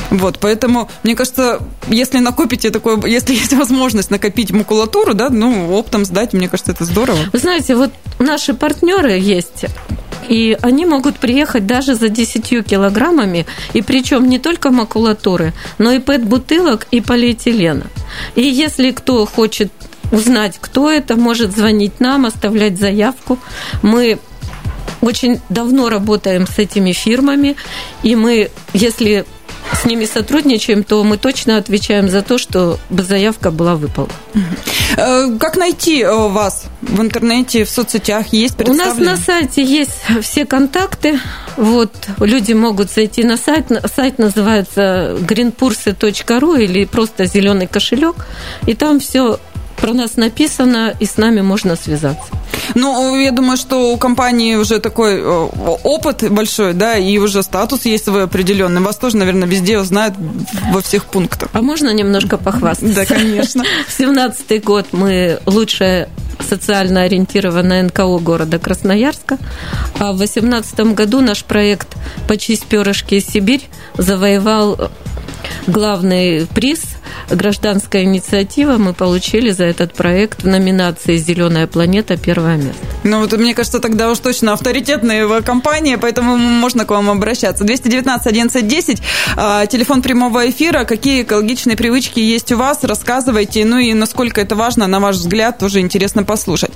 Вот, 0.09 0.39
поэтому, 0.39 0.89
мне 1.03 1.15
кажется, 1.15 1.61
если 1.87 2.19
накопите 2.19 2.69
такое, 2.69 2.99
если 3.05 3.33
есть 3.33 3.53
возможность 3.53 4.11
накопить 4.11 4.51
макулатуру, 4.51 5.13
да, 5.13 5.29
ну, 5.29 5.73
оптом 5.73 6.05
сдать, 6.05 6.33
мне 6.33 6.49
кажется, 6.49 6.73
это 6.73 6.83
здорово. 6.85 7.19
Вы 7.31 7.39
знаете, 7.39 7.75
вот 7.75 7.91
наши 8.19 8.53
партнеры 8.53 9.17
есть, 9.17 9.65
и 10.29 10.57
они 10.61 10.85
могут 10.85 11.17
приехать 11.17 11.65
даже 11.65 11.95
за 11.95 12.09
10 12.09 12.65
килограммами, 12.65 13.45
и 13.73 13.81
причем 13.81 14.29
не 14.29 14.39
только 14.39 14.71
макулатуры, 14.71 15.53
но 15.77 15.91
и 15.91 15.99
пэт-бутылок 15.99 16.87
и 16.91 17.01
полиэтилена. 17.01 17.87
И 18.35 18.41
если 18.41 18.91
кто 18.91 19.25
хочет 19.25 19.71
узнать, 20.11 20.57
кто 20.59 20.91
это, 20.91 21.15
может 21.15 21.55
звонить 21.55 21.99
нам, 21.99 22.25
оставлять 22.25 22.77
заявку. 22.77 23.39
Мы 23.81 24.19
очень 25.01 25.39
давно 25.49 25.89
работаем 25.89 26.45
с 26.45 26.59
этими 26.59 26.91
фирмами, 26.91 27.55
и 28.03 28.15
мы, 28.15 28.51
если 28.73 29.25
с 29.73 29.85
ними 29.85 30.05
сотрудничаем, 30.05 30.83
то 30.83 31.03
мы 31.03 31.17
точно 31.17 31.57
отвечаем 31.57 32.09
за 32.09 32.21
то, 32.21 32.37
что 32.37 32.79
заявка 32.89 33.51
была 33.51 33.75
выполнена. 33.75 34.13
Э, 34.97 35.29
как 35.39 35.57
найти 35.57 36.01
э, 36.01 36.11
вас 36.11 36.65
в 36.81 37.01
интернете, 37.01 37.63
в 37.63 37.69
соцсетях? 37.69 38.27
Есть 38.33 38.55
У 38.67 38.73
нас 38.73 38.97
на 38.97 39.17
сайте 39.17 39.63
есть 39.63 40.01
все 40.21 40.45
контакты. 40.45 41.19
Вот, 41.57 41.93
люди 42.19 42.53
могут 42.53 42.91
зайти 42.91 43.23
на 43.23 43.37
сайт. 43.37 43.67
Сайт 43.95 44.19
называется 44.19 45.17
greenpurse.ru 45.19 46.61
или 46.61 46.85
просто 46.85 47.25
зеленый 47.25 47.67
кошелек. 47.67 48.15
И 48.67 48.73
там 48.73 48.99
все 48.99 49.39
про 49.81 49.93
нас 49.93 50.15
написано, 50.15 50.95
и 50.99 51.05
с 51.05 51.17
нами 51.17 51.41
можно 51.41 51.75
связаться. 51.75 52.23
Ну, 52.75 53.15
я 53.17 53.31
думаю, 53.31 53.57
что 53.57 53.91
у 53.91 53.97
компании 53.97 54.55
уже 54.55 54.79
такой 54.79 55.19
э, 55.19 55.23
опыт 55.23 56.31
большой, 56.31 56.73
да, 56.73 56.97
и 56.97 57.17
уже 57.17 57.43
статус 57.43 57.85
есть 57.85 58.05
свой 58.05 58.25
определенный. 58.25 58.81
Вас 58.81 58.97
тоже, 58.97 59.17
наверное, 59.17 59.47
везде 59.47 59.83
знают 59.83 60.13
во 60.71 60.81
всех 60.81 61.05
пунктах. 61.05 61.49
А 61.53 61.61
можно 61.61 61.91
немножко 61.91 62.37
похвастаться? 62.37 62.95
Да, 62.95 63.05
конечно. 63.05 63.63
Семнадцатый 63.89 64.59
год 64.59 64.87
мы 64.91 65.39
лучшая 65.45 66.09
социально 66.47 67.03
ориентированная 67.03 67.83
НКО 67.83 68.19
города 68.19 68.59
Красноярска. 68.59 69.37
А 69.99 70.11
в 70.13 70.17
2018 70.17 70.79
году 70.93 71.21
наш 71.21 71.43
проект 71.43 71.95
«Почисть 72.27 72.65
перышки 72.65 73.19
Сибирь» 73.19 73.67
завоевал 73.97 74.91
главный 75.67 76.47
приз 76.47 76.81
гражданская 77.29 78.03
инициатива. 78.03 78.77
Мы 78.77 78.93
получили 78.93 79.51
за 79.51 79.65
этот 79.65 79.93
проект 79.93 80.43
в 80.43 80.47
номинации 80.47 81.17
«Зеленая 81.17 81.67
планета» 81.67 82.17
первое 82.17 82.57
место. 82.57 82.79
Ну, 83.03 83.19
вот 83.19 83.33
мне 83.33 83.53
кажется, 83.53 83.79
тогда 83.79 84.11
уж 84.11 84.19
точно 84.19 84.53
авторитетная 84.53 85.41
компания, 85.41 85.97
поэтому 85.97 86.37
можно 86.37 86.85
к 86.85 86.91
вам 86.91 87.09
обращаться. 87.09 87.63
219 87.63 88.27
11 88.27 88.67
10, 88.67 89.01
телефон 89.69 90.01
прямого 90.01 90.49
эфира. 90.49 90.83
Какие 90.83 91.23
экологичные 91.23 91.75
привычки 91.77 92.19
есть 92.19 92.51
у 92.51 92.57
вас? 92.57 92.83
Рассказывайте. 92.83 93.65
Ну 93.65 93.77
и 93.77 93.93
насколько 93.93 94.41
это 94.41 94.55
важно, 94.55 94.87
на 94.87 94.99
ваш 94.99 95.17
взгляд, 95.17 95.57
тоже 95.57 95.79
интересно 95.79 96.23
послушать. 96.23 96.71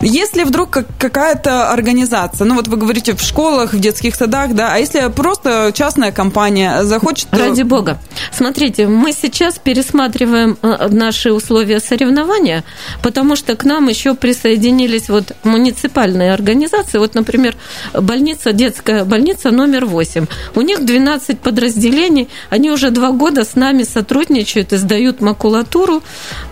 Если 0.00 0.44
вдруг 0.44 0.70
какая-то 0.98 1.70
организация, 1.70 2.44
ну 2.44 2.56
вот 2.56 2.68
вы 2.68 2.76
говорите 2.76 3.14
в 3.14 3.22
школах, 3.22 3.72
в 3.72 3.78
детских 3.78 4.14
садах, 4.14 4.54
да, 4.54 4.74
а 4.74 4.78
если 4.78 5.08
просто 5.10 5.72
частная 5.74 6.12
компания 6.12 6.84
захочет... 6.84 7.28
Ради 7.30 7.62
бога. 7.62 7.98
Смотрите, 8.32 8.86
мы 8.86 9.12
сейчас 9.12 9.58
пересматриваем 9.64 10.56
э, 10.62 10.88
наши 10.90 11.32
условия 11.32 11.80
соревнования, 11.80 12.64
потому 13.02 13.36
что 13.36 13.56
к 13.56 13.64
нам 13.64 13.88
еще 13.88 14.14
присоединились 14.14 15.08
вот 15.08 15.32
муниципальные 15.42 16.32
организации. 16.32 16.98
Вот, 16.98 17.14
например, 17.14 17.56
больница, 17.92 18.52
детская 18.52 19.04
больница 19.04 19.50
номер 19.50 19.86
8. 19.86 20.26
У 20.54 20.60
них 20.60 20.84
12 20.84 21.40
подразделений, 21.40 22.28
они 22.50 22.70
уже 22.70 22.90
два 22.90 23.10
года 23.10 23.44
с 23.44 23.54
нами 23.54 23.82
сотрудничают 23.82 24.72
и 24.72 24.76
сдают 24.76 25.20
макулатуру, 25.20 26.02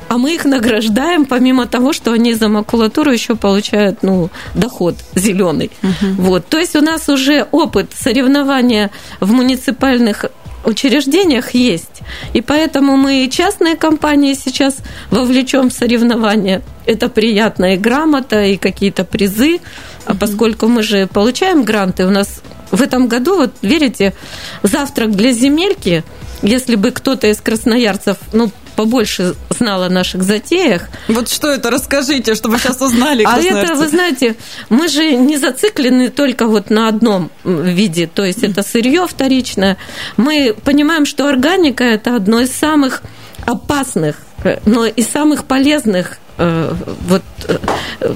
а 0.09 0.19
мы 0.19 0.35
их 0.35 0.45
награждаем, 0.45 1.25
помимо 1.25 1.67
того, 1.67 1.93
что 1.93 2.13
они 2.13 2.35
за 2.35 2.49
макулатуру 2.49 3.13
еще 3.13 3.35
получают 3.35 4.03
ну, 4.03 4.31
доход 4.55 4.97
зеленый. 5.15 5.71
Угу. 5.83 6.23
Вот. 6.23 6.47
То 6.49 6.59
есть 6.59 6.77
у 6.77 6.81
нас 6.81 7.09
уже 7.09 7.47
опыт 7.51 7.93
соревнования 7.95 8.91
в 9.21 9.33
муниципальных 9.33 10.27
учреждениях 10.65 11.55
есть. 11.55 12.03
И 12.33 12.41
поэтому 12.41 12.97
мы 12.97 13.25
и 13.25 13.31
частные 13.31 13.77
компании 13.77 14.35
сейчас 14.35 14.77
вовлечем 15.11 15.71
в 15.71 15.73
соревнования. 15.73 16.63
Это 16.87 17.09
приятно 17.09 17.75
и 17.75 17.77
грамота, 17.77 18.45
и 18.45 18.57
какие-то 18.57 19.05
призы. 19.05 19.61
А 20.05 20.15
поскольку 20.15 20.67
мы 20.67 20.83
же 20.83 21.07
получаем 21.07 21.63
гранты, 21.63 22.07
у 22.07 22.11
нас 22.11 22.43
в 22.71 22.83
этом 22.83 23.07
году, 23.07 23.37
вот 23.37 23.53
верите, 23.63 24.15
завтрак 24.63 25.13
для 25.13 25.33
земельки, 25.33 26.05
если 26.43 26.77
бы 26.77 26.91
кто-то 26.91 27.29
из 27.29 27.41
красноярцев, 27.41 28.17
ну, 28.33 28.51
побольше 28.77 29.35
знал 29.51 29.83
о 29.83 29.89
наших 29.89 30.23
затеях. 30.23 30.89
Вот 31.09 31.29
что 31.29 31.51
это, 31.51 31.71
расскажите, 31.71 32.35
чтобы 32.35 32.59
сейчас 32.59 32.81
узнали. 32.81 33.25
А 33.27 33.39
это, 33.41 33.75
вы 33.75 33.89
знаете, 33.89 34.37
мы 34.69 34.89
же 34.89 35.13
не 35.15 35.37
зациклены 35.37 36.11
только 36.11 36.47
вот 36.47 36.71
на 36.71 36.89
одном 36.89 37.31
виде, 37.45 38.07
то 38.07 38.25
есть 38.25 38.43
это 38.43 38.63
сырье 38.63 39.07
вторичное. 39.07 39.77
Мы 40.17 40.55
понимаем, 40.65 41.07
что 41.07 41.29
органика 41.29 41.85
это 41.85 42.17
одно 42.17 42.41
из 42.41 42.53
самых 42.53 43.03
опасных, 43.47 44.17
э, 44.45 44.59
но 44.65 44.87
и 44.87 45.03
самых 45.03 45.45
полезных 45.45 46.19
вот, 46.39 47.23
э, 47.49 47.59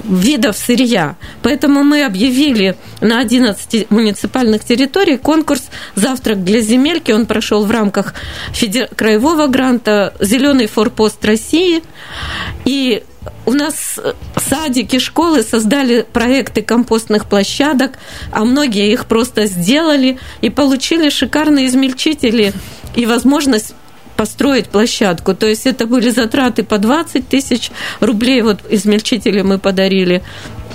видов 0.05 0.57
сырья. 0.57 1.15
Поэтому 1.41 1.83
мы 1.83 2.03
объявили 2.03 2.75
на 3.01 3.19
11 3.19 3.89
муниципальных 3.89 4.63
территорий 4.63 5.17
конкурс 5.17 5.69
«Завтрак 5.95 6.43
для 6.43 6.61
земельки». 6.61 7.11
Он 7.11 7.25
прошел 7.25 7.65
в 7.65 7.71
рамках 7.71 8.13
федер... 8.51 8.87
краевого 8.95 9.47
гранта 9.47 10.13
«Зеленый 10.19 10.67
форпост 10.67 11.23
России». 11.25 11.83
И 12.65 13.03
у 13.45 13.53
нас 13.53 13.99
садики, 14.35 14.99
школы 14.99 15.43
создали 15.43 16.05
проекты 16.11 16.61
компостных 16.61 17.27
площадок, 17.27 17.97
а 18.31 18.45
многие 18.45 18.91
их 18.91 19.05
просто 19.05 19.45
сделали 19.45 20.17
и 20.41 20.49
получили 20.49 21.09
шикарные 21.09 21.67
измельчители 21.67 22.53
и 22.95 23.05
возможность 23.05 23.73
построить 24.17 24.67
площадку. 24.67 25.33
То 25.33 25.45
есть 25.45 25.65
это 25.65 25.85
были 25.85 26.09
затраты 26.09 26.63
по 26.63 26.77
20 26.77 27.27
тысяч 27.29 27.71
рублей, 27.99 28.41
вот 28.41 28.59
измельчители 28.69 29.41
мы 29.43 29.59
подарили, 29.59 30.23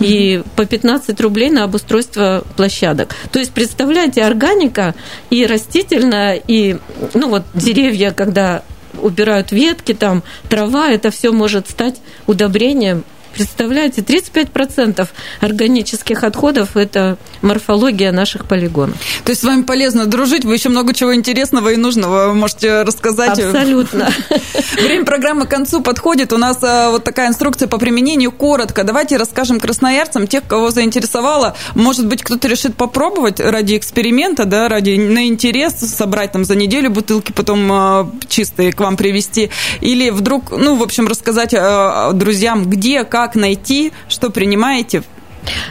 и 0.01 0.43
по 0.57 0.65
15 0.65 1.21
рублей 1.21 1.51
на 1.51 1.65
обустройство 1.65 2.45
площадок. 2.57 3.15
То 3.31 3.39
есть, 3.39 3.53
представляете, 3.53 4.23
органика 4.23 4.95
и 5.31 5.45
растительная, 5.45 6.35
и 6.35 6.79
ну 7.15 7.29
вот 7.29 7.43
деревья, 7.55 8.13
когда 8.13 8.63
убирают 9.01 9.53
ветки, 9.53 9.95
там 9.95 10.23
трава, 10.49 10.91
это 10.91 11.11
все 11.11 11.33
может 11.33 11.69
стать 11.69 12.01
удобрением 12.27 13.05
Представляете, 13.35 14.03
35% 14.03 15.09
органических 15.41 16.25
отходов– 16.25 16.71
это 16.77 17.17
морфология 17.41 18.13
наших 18.13 18.47
полигонов. 18.47 18.97
То 19.25 19.31
есть 19.31 19.43
с 19.43 19.45
вами 19.45 19.63
полезно 19.63 20.07
дружить, 20.07 20.45
вы 20.45 20.55
еще 20.55 20.69
много 20.69 20.95
чего 20.95 21.15
интересного 21.15 21.71
и 21.71 21.77
нужного 21.77 22.33
можете 22.33 22.83
рассказать. 22.83 23.39
Абсолютно. 23.39 24.11
Время 24.83 25.05
программы 25.05 25.47
к 25.47 25.51
концу 25.51 25.81
подходит. 25.81 26.33
У 26.33 26.39
нас 26.39 26.59
а, 26.63 26.91
вот 26.91 27.05
такая 27.05 27.29
инструкция 27.29 27.69
по 27.69 27.79
применению 27.79 28.33
коротко. 28.33 28.85
Давайте 28.85 29.17
расскажем 29.17 29.61
красноярцам, 29.61 30.27
тех, 30.27 30.47
кого 30.47 30.71
заинтересовало. 30.71 31.57
Может 31.75 32.07
быть, 32.07 32.23
кто-то 32.23 32.49
решит 32.49 32.77
попробовать 32.77 33.41
ради 33.41 33.77
эксперимента, 33.77 34.45
да, 34.45 34.69
ради 34.69 34.97
на 34.97 35.27
интерес 35.27 35.75
собрать 35.75 36.33
там 36.33 36.45
за 36.45 36.55
неделю 36.55 36.91
бутылки, 36.91 37.33
потом 37.33 37.71
а, 37.73 38.11
чистые 38.29 38.73
к 38.73 38.81
вам 38.81 38.97
привезти. 38.97 39.51
Или 39.81 40.11
вдруг, 40.11 40.51
ну, 40.51 40.77
в 40.77 40.83
общем, 40.83 41.07
рассказать 41.09 41.55
а, 41.55 42.13
друзьям, 42.13 42.65
где, 42.69 43.05
как 43.05 43.22
как 43.23 43.37
найти, 43.37 43.93
что 44.09 44.31
принимаете? 44.31 45.05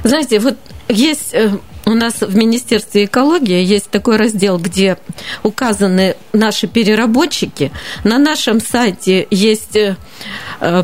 Знаете, 0.03 0.39
вот 0.39 0.57
есть 0.87 1.33
э, 1.33 1.51
у 1.85 1.91
нас 1.91 2.21
в 2.21 2.33
Министерстве 2.33 3.05
экологии 3.05 3.61
есть 3.61 3.89
такой 3.89 4.15
раздел, 4.15 4.57
где 4.57 4.97
указаны 5.43 6.15
наши 6.31 6.67
переработчики. 6.67 7.73
На 8.05 8.17
нашем 8.19 8.61
сайте 8.61 9.27
есть 9.29 9.75
э, 9.75 9.95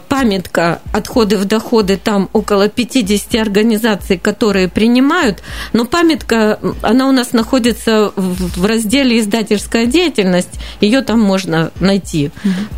памятка 0.10 0.82
«Отходы 0.92 1.38
в 1.38 1.46
доходы». 1.46 1.96
Там 1.96 2.30
около 2.34 2.68
50 2.68 3.36
организаций, 3.36 4.18
которые 4.18 4.68
принимают. 4.68 5.42
Но 5.72 5.86
памятка, 5.86 6.60
она 6.82 7.08
у 7.08 7.14
нас 7.14 7.32
находится 7.32 8.12
в 8.16 8.66
разделе 8.66 9.20
«Издательская 9.20 9.86
деятельность». 9.86 10.60
Ее 10.82 11.02
там 11.02 11.22
можно 11.22 11.72
найти. 11.80 12.32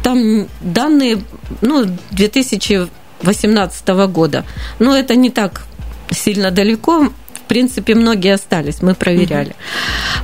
Там 0.03 0.47
данные 0.61 1.23
ну, 1.61 1.85
2000 2.11 2.98
2018 3.21 3.87
года. 4.11 4.45
Но 4.79 4.95
это 4.95 5.15
не 5.15 5.29
так 5.29 5.63
сильно 6.11 6.51
далеко 6.51 7.09
принципе, 7.49 7.95
многие 7.95 8.33
остались, 8.35 8.81
мы 8.81 8.93
проверяли. 8.93 9.55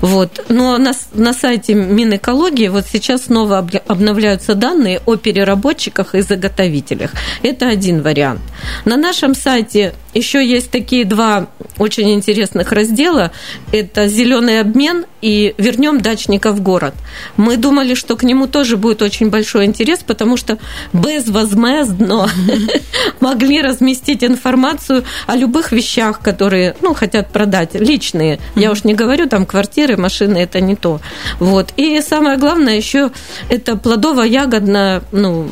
Угу. 0.01 0.07
Вот. 0.07 0.45
Но 0.47 0.77
на, 0.77 0.93
на 1.13 1.33
сайте 1.33 1.73
Минэкологии 1.73 2.69
вот 2.69 2.85
сейчас 2.89 3.25
снова 3.25 3.67
обновляются 3.87 4.55
данные 4.55 5.01
о 5.05 5.17
переработчиках 5.17 6.15
и 6.15 6.21
заготовителях. 6.21 7.11
Это 7.43 7.67
один 7.67 8.01
вариант. 8.01 8.41
На 8.85 8.95
нашем 8.95 9.35
сайте 9.35 9.93
еще 10.15 10.45
есть 10.45 10.69
такие 10.69 11.05
два 11.05 11.47
очень 11.77 12.13
интересных 12.13 12.71
раздела. 12.71 13.31
Это 13.71 14.07
зеленый 14.07 14.61
обмен 14.61 15.05
и 15.21 15.55
вернем 15.57 15.99
дачника 16.01 16.51
в 16.51 16.61
город. 16.61 16.93
Мы 17.37 17.57
думали, 17.57 17.95
что 17.95 18.15
к 18.15 18.23
нему 18.23 18.47
тоже 18.47 18.77
будет 18.77 19.01
очень 19.01 19.29
большой 19.29 19.65
интерес, 19.65 19.99
потому 20.05 20.37
что 20.37 20.57
безвозмездно 20.93 22.29
могли 23.19 23.61
разместить 23.61 24.23
информацию 24.23 25.03
о 25.27 25.35
любых 25.35 25.71
вещах, 25.71 26.19
которые, 26.19 26.75
ну, 26.81 26.93
хотя 26.93 27.15
хотят 27.15 27.31
продать, 27.31 27.75
личные. 27.75 28.39
Я 28.55 28.71
уж 28.71 28.83
не 28.83 28.93
говорю, 28.93 29.27
там 29.27 29.45
квартиры, 29.45 29.95
машины, 29.95 30.39
это 30.39 30.59
не 30.59 30.75
то. 30.75 30.99
Вот. 31.39 31.71
И 31.77 32.01
самое 32.01 32.37
главное 32.37 32.75
еще 32.75 33.11
это 33.49 33.75
плодово-ягодно, 33.75 35.03
ну, 35.11 35.49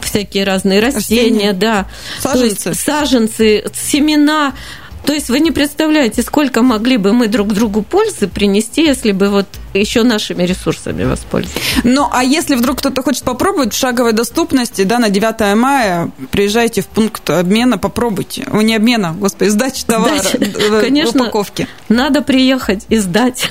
всякие 0.00 0.44
разные 0.44 0.80
растения, 0.80 1.50
растения. 1.50 1.52
да. 1.52 1.86
Саженцы. 2.20 2.62
То 2.62 2.70
есть 2.70 2.80
саженцы, 2.80 3.64
семена. 3.74 4.54
То 5.04 5.14
есть 5.14 5.30
вы 5.30 5.40
не 5.40 5.50
представляете, 5.50 6.22
сколько 6.22 6.60
могли 6.60 6.98
бы 6.98 7.14
мы 7.14 7.28
друг 7.28 7.54
другу 7.54 7.82
пользы 7.82 8.28
принести, 8.28 8.84
если 8.84 9.12
бы 9.12 9.30
вот 9.30 9.46
еще 9.72 10.02
нашими 10.02 10.42
ресурсами 10.42 11.04
воспользоваться. 11.04 11.60
Ну, 11.84 12.08
а 12.12 12.22
если 12.22 12.56
вдруг 12.56 12.78
кто-то 12.78 13.02
хочет 13.02 13.22
попробовать 13.22 13.72
в 13.72 13.78
шаговой 13.78 14.12
доступности, 14.12 14.82
да, 14.82 14.98
на 14.98 15.08
9 15.08 15.56
мая, 15.56 16.10
приезжайте 16.30 16.82
в 16.82 16.88
пункт 16.88 17.30
обмена, 17.30 17.78
попробуйте. 17.78 18.46
О, 18.52 18.60
не 18.60 18.74
обмена, 18.74 19.14
господи, 19.18 19.48
сдачи 19.48 19.84
товара, 19.86 20.18
Сдача. 20.18 20.38
Конечно, 20.82 21.22
упаковки. 21.22 21.68
надо 21.88 22.20
приехать 22.20 22.84
и 22.90 22.98
сдать. 22.98 23.50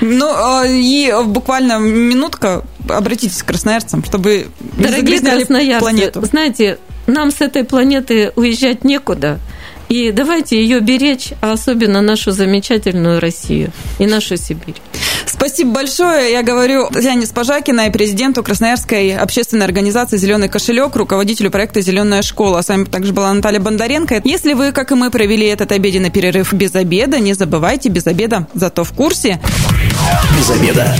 Ну, 0.00 0.28
а, 0.28 0.64
и 0.66 1.12
буквально 1.24 1.78
минутка, 1.78 2.62
обратитесь 2.88 3.42
к 3.42 3.46
красноярцам, 3.46 4.04
чтобы 4.04 4.48
Дорогие 4.78 5.20
красноярцы, 5.20 5.80
планету. 5.80 6.24
знаете, 6.26 6.78
нам 7.06 7.30
с 7.30 7.40
этой 7.40 7.64
планеты 7.64 8.32
уезжать 8.36 8.84
некуда– 8.84 9.38
и 9.88 10.10
давайте 10.12 10.60
ее 10.60 10.80
беречь, 10.80 11.32
а 11.40 11.52
особенно 11.52 12.00
нашу 12.00 12.32
замечательную 12.32 13.20
Россию 13.20 13.70
и 13.98 14.06
нашу 14.06 14.36
Сибирь. 14.36 14.76
Спасибо 15.26 15.72
большое. 15.72 16.32
Я 16.32 16.42
говорю 16.42 16.88
Татьяне 16.90 17.26
Спажакиной, 17.26 17.90
президенту 17.90 18.42
Красноярской 18.42 19.16
общественной 19.16 19.66
организации 19.66 20.16
«Зеленый 20.16 20.48
кошелек», 20.48 20.94
руководителю 20.96 21.50
проекта 21.50 21.80
«Зеленая 21.80 22.22
школа». 22.22 22.62
С 22.62 22.68
вами 22.68 22.84
также 22.84 23.12
была 23.12 23.32
Наталья 23.32 23.60
Бондаренко. 23.60 24.22
Если 24.24 24.54
вы, 24.54 24.72
как 24.72 24.92
и 24.92 24.94
мы, 24.94 25.10
провели 25.10 25.46
этот 25.46 25.72
обеденный 25.72 26.10
перерыв 26.10 26.52
без 26.52 26.74
обеда, 26.74 27.18
не 27.18 27.34
забывайте, 27.34 27.88
без 27.88 28.06
обеда, 28.06 28.48
зато 28.54 28.84
в 28.84 28.92
курсе. 28.92 29.40
Без 30.38 30.50
обеда. 30.50 30.94